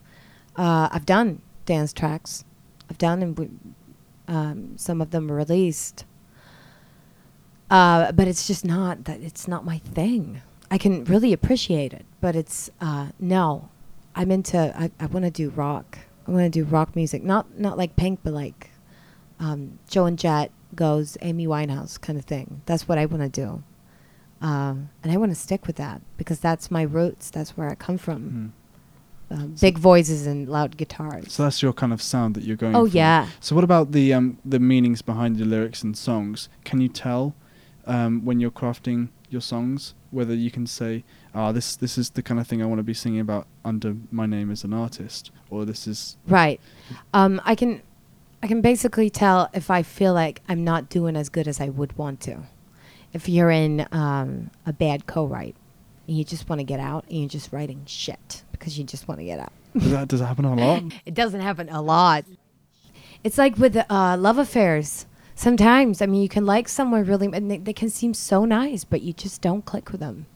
Uh, 0.56 0.88
I've 0.92 1.06
done 1.06 1.40
dance 1.64 1.92
tracks. 1.92 2.44
I've 2.90 2.98
done 2.98 3.22
and 3.22 3.74
um, 4.28 4.76
some 4.76 5.00
of 5.00 5.10
them 5.10 5.28
were 5.28 5.36
released. 5.36 6.04
Uh, 7.70 8.10
but 8.12 8.26
it's 8.26 8.46
just 8.46 8.64
not 8.64 9.04
that 9.04 9.20
it's 9.20 9.46
not 9.46 9.64
my 9.64 9.78
thing. 9.78 10.42
I 10.70 10.78
can 10.78 11.04
really 11.04 11.32
appreciate 11.32 11.92
it, 11.92 12.04
but 12.20 12.36
it's 12.36 12.70
uh, 12.80 13.08
no. 13.18 13.68
I'm 14.14 14.30
into. 14.30 14.58
I, 14.76 14.90
I 14.98 15.06
want 15.06 15.24
to 15.24 15.30
do 15.30 15.50
rock. 15.50 15.98
I 16.26 16.32
want 16.32 16.44
to 16.44 16.50
do 16.50 16.64
rock 16.64 16.96
music, 16.96 17.22
not 17.22 17.58
not 17.58 17.78
like 17.78 17.96
Pink, 17.96 18.20
but 18.22 18.32
like 18.32 18.70
um, 19.38 19.78
Joan 19.88 20.16
Jett 20.16 20.50
goes 20.80 21.18
Amy 21.20 21.46
Winehouse 21.46 22.00
kind 22.00 22.18
of 22.18 22.24
thing. 22.24 22.62
That's 22.64 22.88
what 22.88 22.96
I 22.96 23.04
want 23.04 23.22
to 23.22 23.28
do. 23.28 23.62
Um, 24.40 24.88
and 25.02 25.12
I 25.12 25.18
want 25.18 25.30
to 25.30 25.36
stick 25.36 25.66
with 25.66 25.76
that 25.76 26.00
because 26.16 26.40
that's 26.40 26.70
my 26.70 26.82
roots. 26.82 27.28
That's 27.28 27.50
where 27.56 27.68
I 27.68 27.74
come 27.74 27.98
from. 27.98 28.54
Mm. 29.30 29.60
Big 29.60 29.78
voices 29.78 30.26
and 30.26 30.48
loud 30.48 30.76
guitars. 30.78 31.34
So 31.34 31.44
that's 31.44 31.62
your 31.62 31.74
kind 31.74 31.92
of 31.92 32.00
sound 32.02 32.34
that 32.34 32.44
you're 32.44 32.56
going. 32.56 32.74
oh 32.74 32.88
for. 32.88 32.96
yeah, 32.96 33.28
So 33.40 33.54
what 33.54 33.62
about 33.62 33.92
the 33.92 34.12
um, 34.14 34.38
the 34.44 34.58
meanings 34.58 35.02
behind 35.02 35.36
the 35.36 35.44
lyrics 35.44 35.84
and 35.84 35.96
songs? 35.96 36.48
Can 36.64 36.80
you 36.80 36.88
tell 36.88 37.34
um, 37.86 38.24
when 38.24 38.40
you're 38.40 38.50
crafting 38.50 39.10
your 39.28 39.42
songs 39.42 39.94
whether 40.10 40.34
you 40.34 40.50
can 40.50 40.66
say, 40.66 41.04
"Ah, 41.34 41.52
this 41.52 41.76
this 41.76 41.96
is 41.96 42.10
the 42.10 42.22
kind 42.22 42.40
of 42.40 42.46
thing 42.48 42.60
I 42.62 42.66
want 42.66 42.80
to 42.80 42.82
be 42.82 42.94
singing 42.94 43.20
about 43.20 43.46
under 43.64 43.94
my 44.10 44.26
name 44.26 44.50
as 44.50 44.64
an 44.64 44.72
artist," 44.72 45.30
or 45.50 45.64
this 45.64 45.86
is 45.86 46.16
right. 46.26 46.58
Um, 47.12 47.40
I 47.44 47.54
can, 47.54 47.82
I 48.42 48.46
can 48.46 48.60
basically 48.60 49.10
tell 49.10 49.50
if 49.52 49.70
I 49.70 49.82
feel 49.82 50.14
like 50.14 50.40
I'm 50.48 50.64
not 50.64 50.88
doing 50.88 51.16
as 51.16 51.28
good 51.28 51.46
as 51.46 51.60
I 51.60 51.68
would 51.68 51.96
want 51.98 52.20
to. 52.22 52.38
If 53.12 53.28
you're 53.28 53.50
in 53.50 53.86
um, 53.92 54.50
a 54.64 54.72
bad 54.72 55.06
co-write 55.06 55.56
and 56.06 56.16
you 56.16 56.24
just 56.24 56.48
want 56.48 56.60
to 56.60 56.64
get 56.64 56.80
out 56.80 57.04
and 57.08 57.18
you're 57.20 57.28
just 57.28 57.52
writing 57.52 57.82
shit 57.86 58.44
because 58.52 58.78
you 58.78 58.84
just 58.84 59.08
want 59.08 59.20
to 59.20 59.24
get 59.24 59.40
out. 59.40 59.52
does 59.76 59.90
that 59.90 60.08
does 60.08 60.20
that 60.20 60.26
happen 60.26 60.44
a 60.44 60.54
lot? 60.54 60.82
It 61.06 61.14
doesn't 61.14 61.40
happen 61.40 61.68
a 61.68 61.82
lot. 61.82 62.24
It's 63.22 63.36
like 63.36 63.58
with 63.58 63.76
uh, 63.76 64.16
love 64.18 64.38
affairs. 64.38 65.06
sometimes, 65.34 66.00
I 66.00 66.06
mean, 66.06 66.22
you 66.22 66.28
can 66.28 66.46
like 66.46 66.68
someone 66.68 67.04
really, 67.04 67.28
and 67.32 67.50
they, 67.50 67.58
they 67.58 67.72
can 67.72 67.90
seem 67.90 68.14
so 68.14 68.44
nice, 68.44 68.84
but 68.84 69.02
you 69.02 69.12
just 69.12 69.42
don't 69.42 69.64
click 69.64 69.92
with 69.92 70.00
them. 70.00 70.26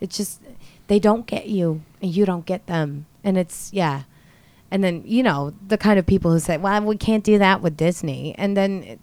It's 0.00 0.16
just 0.16 0.40
they 0.88 0.98
don't 0.98 1.26
get 1.26 1.46
you, 1.48 1.82
and 2.02 2.12
you 2.14 2.26
don't 2.26 2.44
get 2.44 2.66
them, 2.66 3.06
and 3.22 3.38
it's 3.38 3.72
yeah. 3.72 4.02
And 4.70 4.82
then 4.82 5.02
you 5.04 5.22
know 5.22 5.54
the 5.66 5.78
kind 5.78 5.98
of 5.98 6.06
people 6.06 6.32
who 6.32 6.40
say, 6.40 6.56
"Well, 6.56 6.82
we 6.82 6.96
can't 6.96 7.22
do 7.22 7.38
that 7.38 7.62
with 7.62 7.76
Disney," 7.76 8.34
and 8.36 8.56
then 8.56 8.98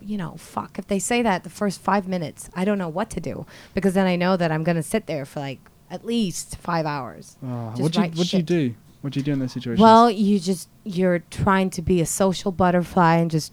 you 0.00 0.16
know, 0.16 0.36
fuck, 0.36 0.78
if 0.78 0.86
they 0.88 0.98
say 0.98 1.22
that 1.22 1.44
the 1.44 1.50
first 1.50 1.80
five 1.80 2.08
minutes, 2.08 2.50
I 2.54 2.64
don't 2.64 2.78
know 2.78 2.88
what 2.88 3.10
to 3.10 3.20
do 3.20 3.46
because 3.74 3.94
then 3.94 4.06
I 4.06 4.16
know 4.16 4.36
that 4.36 4.50
I'm 4.50 4.64
gonna 4.64 4.82
sit 4.82 5.06
there 5.06 5.24
for 5.24 5.40
like 5.40 5.60
at 5.90 6.04
least 6.04 6.56
five 6.56 6.86
hours. 6.86 7.36
Oh, 7.42 7.72
what 7.76 7.92
do 7.92 7.98
you 7.98 8.02
write 8.02 8.16
what 8.16 8.26
do 8.28 8.36
you 8.36 8.42
do? 8.42 8.74
What 9.02 9.12
do 9.12 9.20
you 9.20 9.24
do 9.24 9.32
in 9.32 9.38
those 9.38 9.52
situation? 9.52 9.80
Well, 9.80 10.10
you 10.10 10.40
just 10.40 10.68
you're 10.82 11.20
trying 11.30 11.70
to 11.70 11.82
be 11.82 12.00
a 12.00 12.06
social 12.06 12.50
butterfly 12.50 13.16
and 13.16 13.30
just 13.30 13.52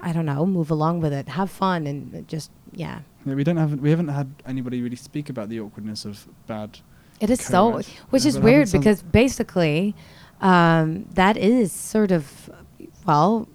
I 0.00 0.12
don't 0.12 0.24
know, 0.24 0.46
move 0.46 0.70
along 0.70 1.00
with 1.00 1.12
it, 1.12 1.28
have 1.28 1.50
fun, 1.50 1.86
and 1.86 2.26
just 2.28 2.50
yeah. 2.72 3.00
yeah, 3.26 3.34
we 3.34 3.44
don't 3.44 3.58
have 3.58 3.78
we 3.80 3.90
haven't 3.90 4.08
had 4.08 4.32
anybody 4.46 4.80
really 4.80 4.96
speak 4.96 5.28
about 5.28 5.48
the 5.48 5.60
awkwardness 5.60 6.04
of 6.04 6.26
bad. 6.46 6.78
It 7.20 7.30
is 7.30 7.42
so, 7.44 7.76
which 7.76 7.88
Yeah, 7.88 7.94
is 8.00 8.10
but 8.10 8.24
I 8.24 8.26
haven't 8.26 8.44
weird 8.44 8.72
because 8.72 9.02
basically, 9.02 9.94
um, 10.40 11.06
that 11.14 11.36
is 11.36 11.72
sort 11.72 12.10
of, 12.10 12.50
well, 13.06 13.48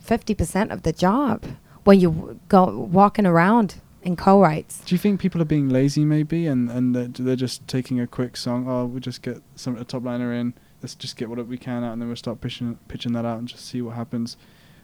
fifty 0.00 0.34
percent 0.34 0.70
of 0.72 0.82
the 0.82 0.92
job 0.92 1.44
when 1.84 2.00
you 2.00 2.10
w- 2.10 2.38
go 2.48 2.64
walking 2.78 3.26
around 3.26 3.76
in 4.02 4.14
co-writes. 4.16 4.80
Do 4.84 4.94
you 4.94 4.98
think 4.98 5.20
people 5.20 5.40
are 5.42 5.46
being 5.46 5.68
lazy 5.68 6.04
maybe, 6.04 6.46
and 6.46 6.70
and 6.70 6.94
they're, 6.94 7.08
they're 7.08 7.36
just 7.36 7.66
taking 7.66 8.00
a 8.00 8.06
quick 8.06 8.36
song? 8.36 8.66
Oh, 8.68 8.86
we'll 8.86 9.00
just 9.00 9.22
get 9.22 9.42
some 9.56 9.76
a 9.76 9.84
top 9.84 10.04
liner 10.04 10.32
in. 10.32 10.54
Let's 10.82 10.94
just 10.94 11.16
get 11.16 11.28
what 11.28 11.44
we 11.46 11.58
can 11.58 11.82
out, 11.82 11.92
and 11.92 12.00
then 12.00 12.08
we'll 12.08 12.16
start 12.16 12.40
pitching 12.40 12.78
pitching 12.88 13.12
that 13.12 13.24
out 13.24 13.38
and 13.38 13.48
just 13.48 13.66
see 13.66 13.82
what 13.82 13.96
happens. 13.96 14.36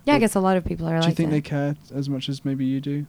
Yeah, 0.05 0.15
I 0.17 0.19
guess 0.19 0.35
a 0.35 0.41
lot 0.41 0.57
of 0.57 0.65
people 0.65 0.87
are 0.87 0.97
do 0.97 1.01
like 1.01 1.09
you 1.11 1.15
think 1.15 1.31
that. 1.31 1.37
they 1.37 1.41
care 1.41 1.77
as 1.95 2.09
much 2.09 2.29
as 2.29 2.45
maybe 2.45 2.65
you 2.67 2.81
do? 2.81 3.07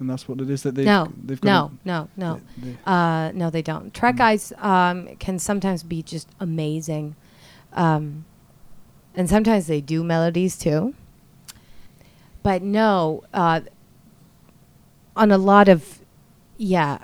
And 0.00 0.10
that's 0.10 0.28
what 0.28 0.40
it 0.40 0.50
is 0.50 0.64
that 0.64 0.74
they 0.74 0.84
no, 0.84 1.12
they've 1.22 1.40
got. 1.40 1.70
no, 1.70 1.78
no, 1.84 2.08
no. 2.16 2.40
They, 2.58 2.70
they, 2.70 2.76
Uh, 2.84 3.30
no, 3.32 3.50
they 3.50 3.62
don't. 3.62 3.94
Track 3.94 4.16
Mm. 4.16 4.18
guys 4.18 4.52
um, 4.58 5.06
can 5.20 5.38
sometimes 5.38 5.84
be 5.84 6.02
just 6.02 6.28
amazing, 6.40 7.14
um, 7.74 8.24
and 9.14 9.28
sometimes 9.28 9.66
they 9.66 9.80
do 9.80 10.02
melodies 10.02 10.56
too. 10.56 10.94
But 12.42 12.62
no, 12.62 13.24
uh, 13.32 13.60
on 15.16 15.30
a 15.30 15.38
lot 15.38 15.68
of 15.68 16.00
yeah 16.56 16.98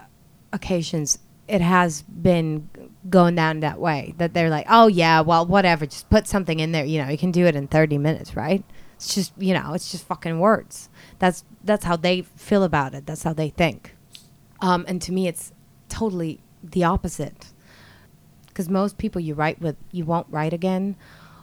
occasions, 0.52 1.18
it 1.48 1.60
has 1.60 2.02
been 2.02 2.68
going 3.08 3.34
down 3.34 3.60
that 3.60 3.78
way. 3.80 4.14
That 4.18 4.34
they're 4.34 4.50
like, 4.50 4.66
oh 4.68 4.86
yeah, 4.86 5.20
well 5.20 5.46
whatever, 5.46 5.86
just 5.86 6.10
put 6.10 6.26
something 6.26 6.60
in 6.60 6.72
there. 6.72 6.84
You 6.84 7.02
know, 7.02 7.08
you 7.08 7.18
can 7.18 7.30
do 7.30 7.46
it 7.46 7.56
in 7.56 7.68
thirty 7.68 7.98
minutes, 7.98 8.36
right? 8.36 8.64
It's 8.96 9.14
just 9.14 9.32
you 9.38 9.54
know, 9.54 9.72
it's 9.72 9.90
just 9.90 10.06
fucking 10.06 10.38
words. 10.38 10.88
That's 11.18 11.44
that's 11.64 11.84
how 11.84 11.96
they 11.96 12.22
feel 12.22 12.62
about 12.62 12.94
it. 12.94 13.06
That's 13.06 13.22
how 13.22 13.32
they 13.32 13.50
think. 13.50 13.94
Um, 14.60 14.84
and 14.86 15.00
to 15.02 15.12
me, 15.12 15.26
it's 15.26 15.52
totally 15.88 16.40
the 16.62 16.84
opposite. 16.84 17.46
Because 18.60 18.68
most 18.70 18.98
people 18.98 19.22
you 19.22 19.32
write 19.32 19.58
with, 19.62 19.76
you 19.90 20.04
won't 20.04 20.26
write 20.28 20.52
again, 20.52 20.94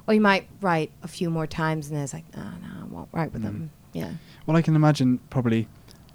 or 0.08 0.14
you 0.14 0.22
might 0.22 0.48
write 0.62 0.92
a 1.02 1.08
few 1.08 1.32
more 1.32 1.48
times, 1.48 1.88
and 1.88 1.98
then 1.98 2.04
it's 2.04 2.14
like, 2.14 2.26
no, 2.38 2.44
no, 2.44 2.68
I 2.82 2.84
won't 2.86 3.10
write 3.12 3.34
with 3.34 3.42
Mm. 3.42 3.46
them. 3.46 3.70
Yeah. 3.92 4.12
well, 4.46 4.56
I 4.56 4.62
can 4.62 4.76
imagine 4.76 5.20
probably 5.32 5.68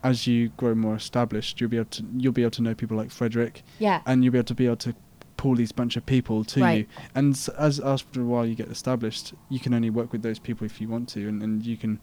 as 0.05 0.29
you 0.29 0.51
grow 0.51 0.77
more 0.77 0.95
established, 0.95 1.61
you'll 1.61 1.71
be 1.71 1.77
able 1.79 1.91
to 1.91 2.05
you'll 2.17 2.33
be 2.33 2.43
able 2.43 2.53
to 2.53 2.63
know 2.63 2.73
people 2.77 2.97
like 2.97 3.09
Fredrik, 3.11 3.63
Yeah. 3.81 4.03
and 4.07 4.23
you'll 4.23 4.31
be 4.31 4.39
able 4.39 4.47
to 4.47 4.55
be 4.55 4.67
able 4.67 4.77
to 4.77 4.95
pull 5.37 5.57
these 5.57 5.73
bunch 5.73 5.97
of 5.97 6.07
people 6.07 6.45
to 6.45 6.61
Right. 6.61 6.79
you. 6.79 6.87
And 7.17 7.35
s- 7.35 7.49
as 7.49 7.81
after 7.81 8.21
a 8.23 8.25
while 8.25 8.47
you 8.47 8.55
get 8.55 8.69
established, 8.69 9.35
you 9.49 9.59
can 9.59 9.75
only 9.75 9.91
work 9.91 10.13
with 10.13 10.23
those 10.23 10.39
people 10.39 10.65
if 10.65 10.81
you 10.81 10.87
want 10.89 11.09
to, 11.15 11.27
and, 11.29 11.43
and 11.43 11.67
you 11.67 11.77
can 11.77 11.99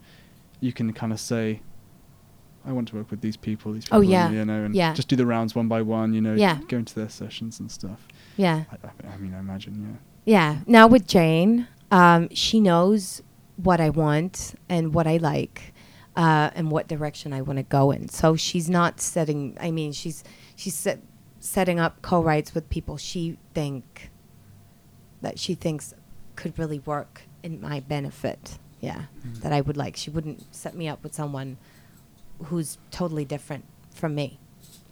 you 0.60 0.74
can 0.74 0.92
kind 0.92 1.14
of 1.14 1.22
say, 1.22 1.62
I 2.66 2.72
want 2.72 2.88
to 2.90 2.96
work 2.96 3.10
with 3.12 3.22
these 3.22 3.38
people. 3.38 3.74
These 3.74 3.86
people, 3.86 3.98
Oh, 4.00 4.02
yeah. 4.02 4.30
you 4.30 4.44
know, 4.46 4.64
and 4.64 4.76
Yeah. 4.76 4.94
just 4.94 5.08
do 5.08 5.16
the 5.16 5.26
rounds 5.26 5.56
one 5.56 5.68
by 5.68 5.82
one. 5.82 6.14
You 6.14 6.22
know, 6.22 6.34
Yeah. 6.36 6.60
go 6.68 6.78
into 6.78 6.94
their 6.96 7.10
sessions 7.10 7.60
and 7.60 7.72
stuff. 7.72 8.08
Yeah. 8.38 8.64
I, 8.72 8.88
I, 8.88 9.14
I 9.14 9.18
mean, 9.18 9.34
I 9.34 9.40
imagine, 9.40 10.00
yeah. 10.26 10.34
Yeah. 10.56 10.60
Now 10.68 10.88
with 10.88 11.08
Jane, 11.08 11.68
um, 11.92 12.30
she 12.34 12.60
knows 12.60 13.22
what 13.56 13.80
I 13.82 13.90
want 13.90 14.56
and 14.68 14.94
what 14.94 15.08
I 15.08 15.18
like, 15.18 15.74
uh, 16.16 16.50
and 16.54 16.70
what 16.72 16.88
direction 16.88 17.34
I 17.34 17.42
want 17.42 17.58
to 17.58 17.64
go 17.64 17.92
in. 17.92 18.10
So 18.10 18.36
she's 18.36 18.70
not 18.70 19.00
setting. 19.02 19.58
I 19.60 19.72
mean, 19.72 19.92
she's 19.94 20.24
she's 20.56 20.76
set, 20.76 21.02
setting 21.40 21.80
up 21.80 22.02
co-writes 22.02 22.54
with 22.54 22.70
people 22.70 22.98
she 22.98 23.38
think 23.54 24.12
that 25.22 25.40
she 25.40 25.56
thinks 25.56 25.94
could 26.36 26.58
really 26.60 26.80
work 26.80 27.22
in 27.44 27.60
my 27.62 27.80
benefit. 27.80 28.58
Yeah, 28.82 29.04
Mm. 29.28 29.42
that 29.42 29.52
I 29.54 29.60
would 29.62 29.76
like. 29.78 29.96
She 29.98 30.10
wouldn't 30.10 30.54
set 30.56 30.74
me 30.76 30.88
up 30.88 31.04
with 31.04 31.14
someone 31.14 31.58
who's 32.46 32.78
totally 32.92 33.26
different 33.26 33.66
from 33.94 34.16
me, 34.16 34.40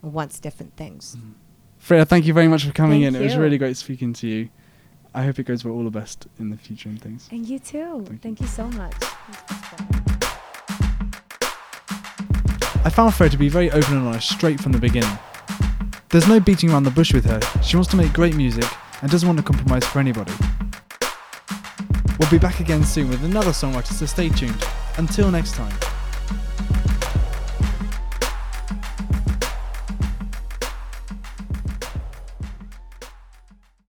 and 0.01 0.13
wants 0.13 0.39
different 0.39 0.75
things. 0.75 1.15
yeah. 1.17 1.23
Freja, 1.79 2.07
thank 2.07 2.25
you 2.25 2.33
very 2.33 2.47
much 2.47 2.65
for 2.65 2.71
coming 2.71 3.03
Thank 3.03 3.15
in. 3.15 3.21
It 3.21 3.25
was 3.25 3.37
really 3.37 3.57
great 3.57 3.77
speaking 3.77 4.11
to 4.13 4.27
you. 4.27 4.49
I 5.13 5.23
hope 5.23 5.39
it 5.39 5.43
goes 5.43 5.63
well 5.63 5.73
all 5.73 5.83
the 5.83 5.91
best 5.91 6.27
in 6.39 6.49
the 6.49 6.57
future 6.57 6.89
and 6.89 7.01
things. 7.01 7.27
And 7.31 7.47
you 7.47 7.59
too. 7.59 8.03
Thank 8.05 8.11
you. 8.11 8.17
Thank 8.17 8.41
you 8.41 8.47
so 8.47 8.67
much. 8.69 8.93
I 12.83 12.89
found 12.89 13.13
Freja 13.13 13.31
to 13.31 13.37
be 13.37 13.49
very 13.49 13.71
open 13.71 13.97
and 13.97 14.07
honest 14.07 14.29
straight 14.29 14.59
from 14.59 14.71
the 14.71 14.79
beginning. 14.79 15.17
There's 16.09 16.27
no 16.27 16.39
beating 16.39 16.71
around 16.71 16.83
the 16.83 16.91
bush 16.91 17.13
with 17.13 17.25
her. 17.25 17.39
She 17.61 17.75
wants 17.75 17.89
to 17.91 17.97
make 17.97 18.13
great 18.13 18.35
music 18.35 18.65
and 19.01 19.11
doesn't 19.11 19.27
want 19.27 19.37
to 19.39 19.43
compromise 19.43 19.85
for 19.85 19.99
anybody. 19.99 20.33
We'll 22.19 22.29
be 22.29 22.39
back 22.39 22.59
again 22.59 22.83
soon 22.83 23.09
with 23.09 23.23
another 23.23 23.51
songwriter, 23.51 23.93
so 23.93 24.05
stay 24.05 24.29
tuned. 24.29 24.63
Until 24.97 25.29
next 25.31 25.53
time. 25.53 25.73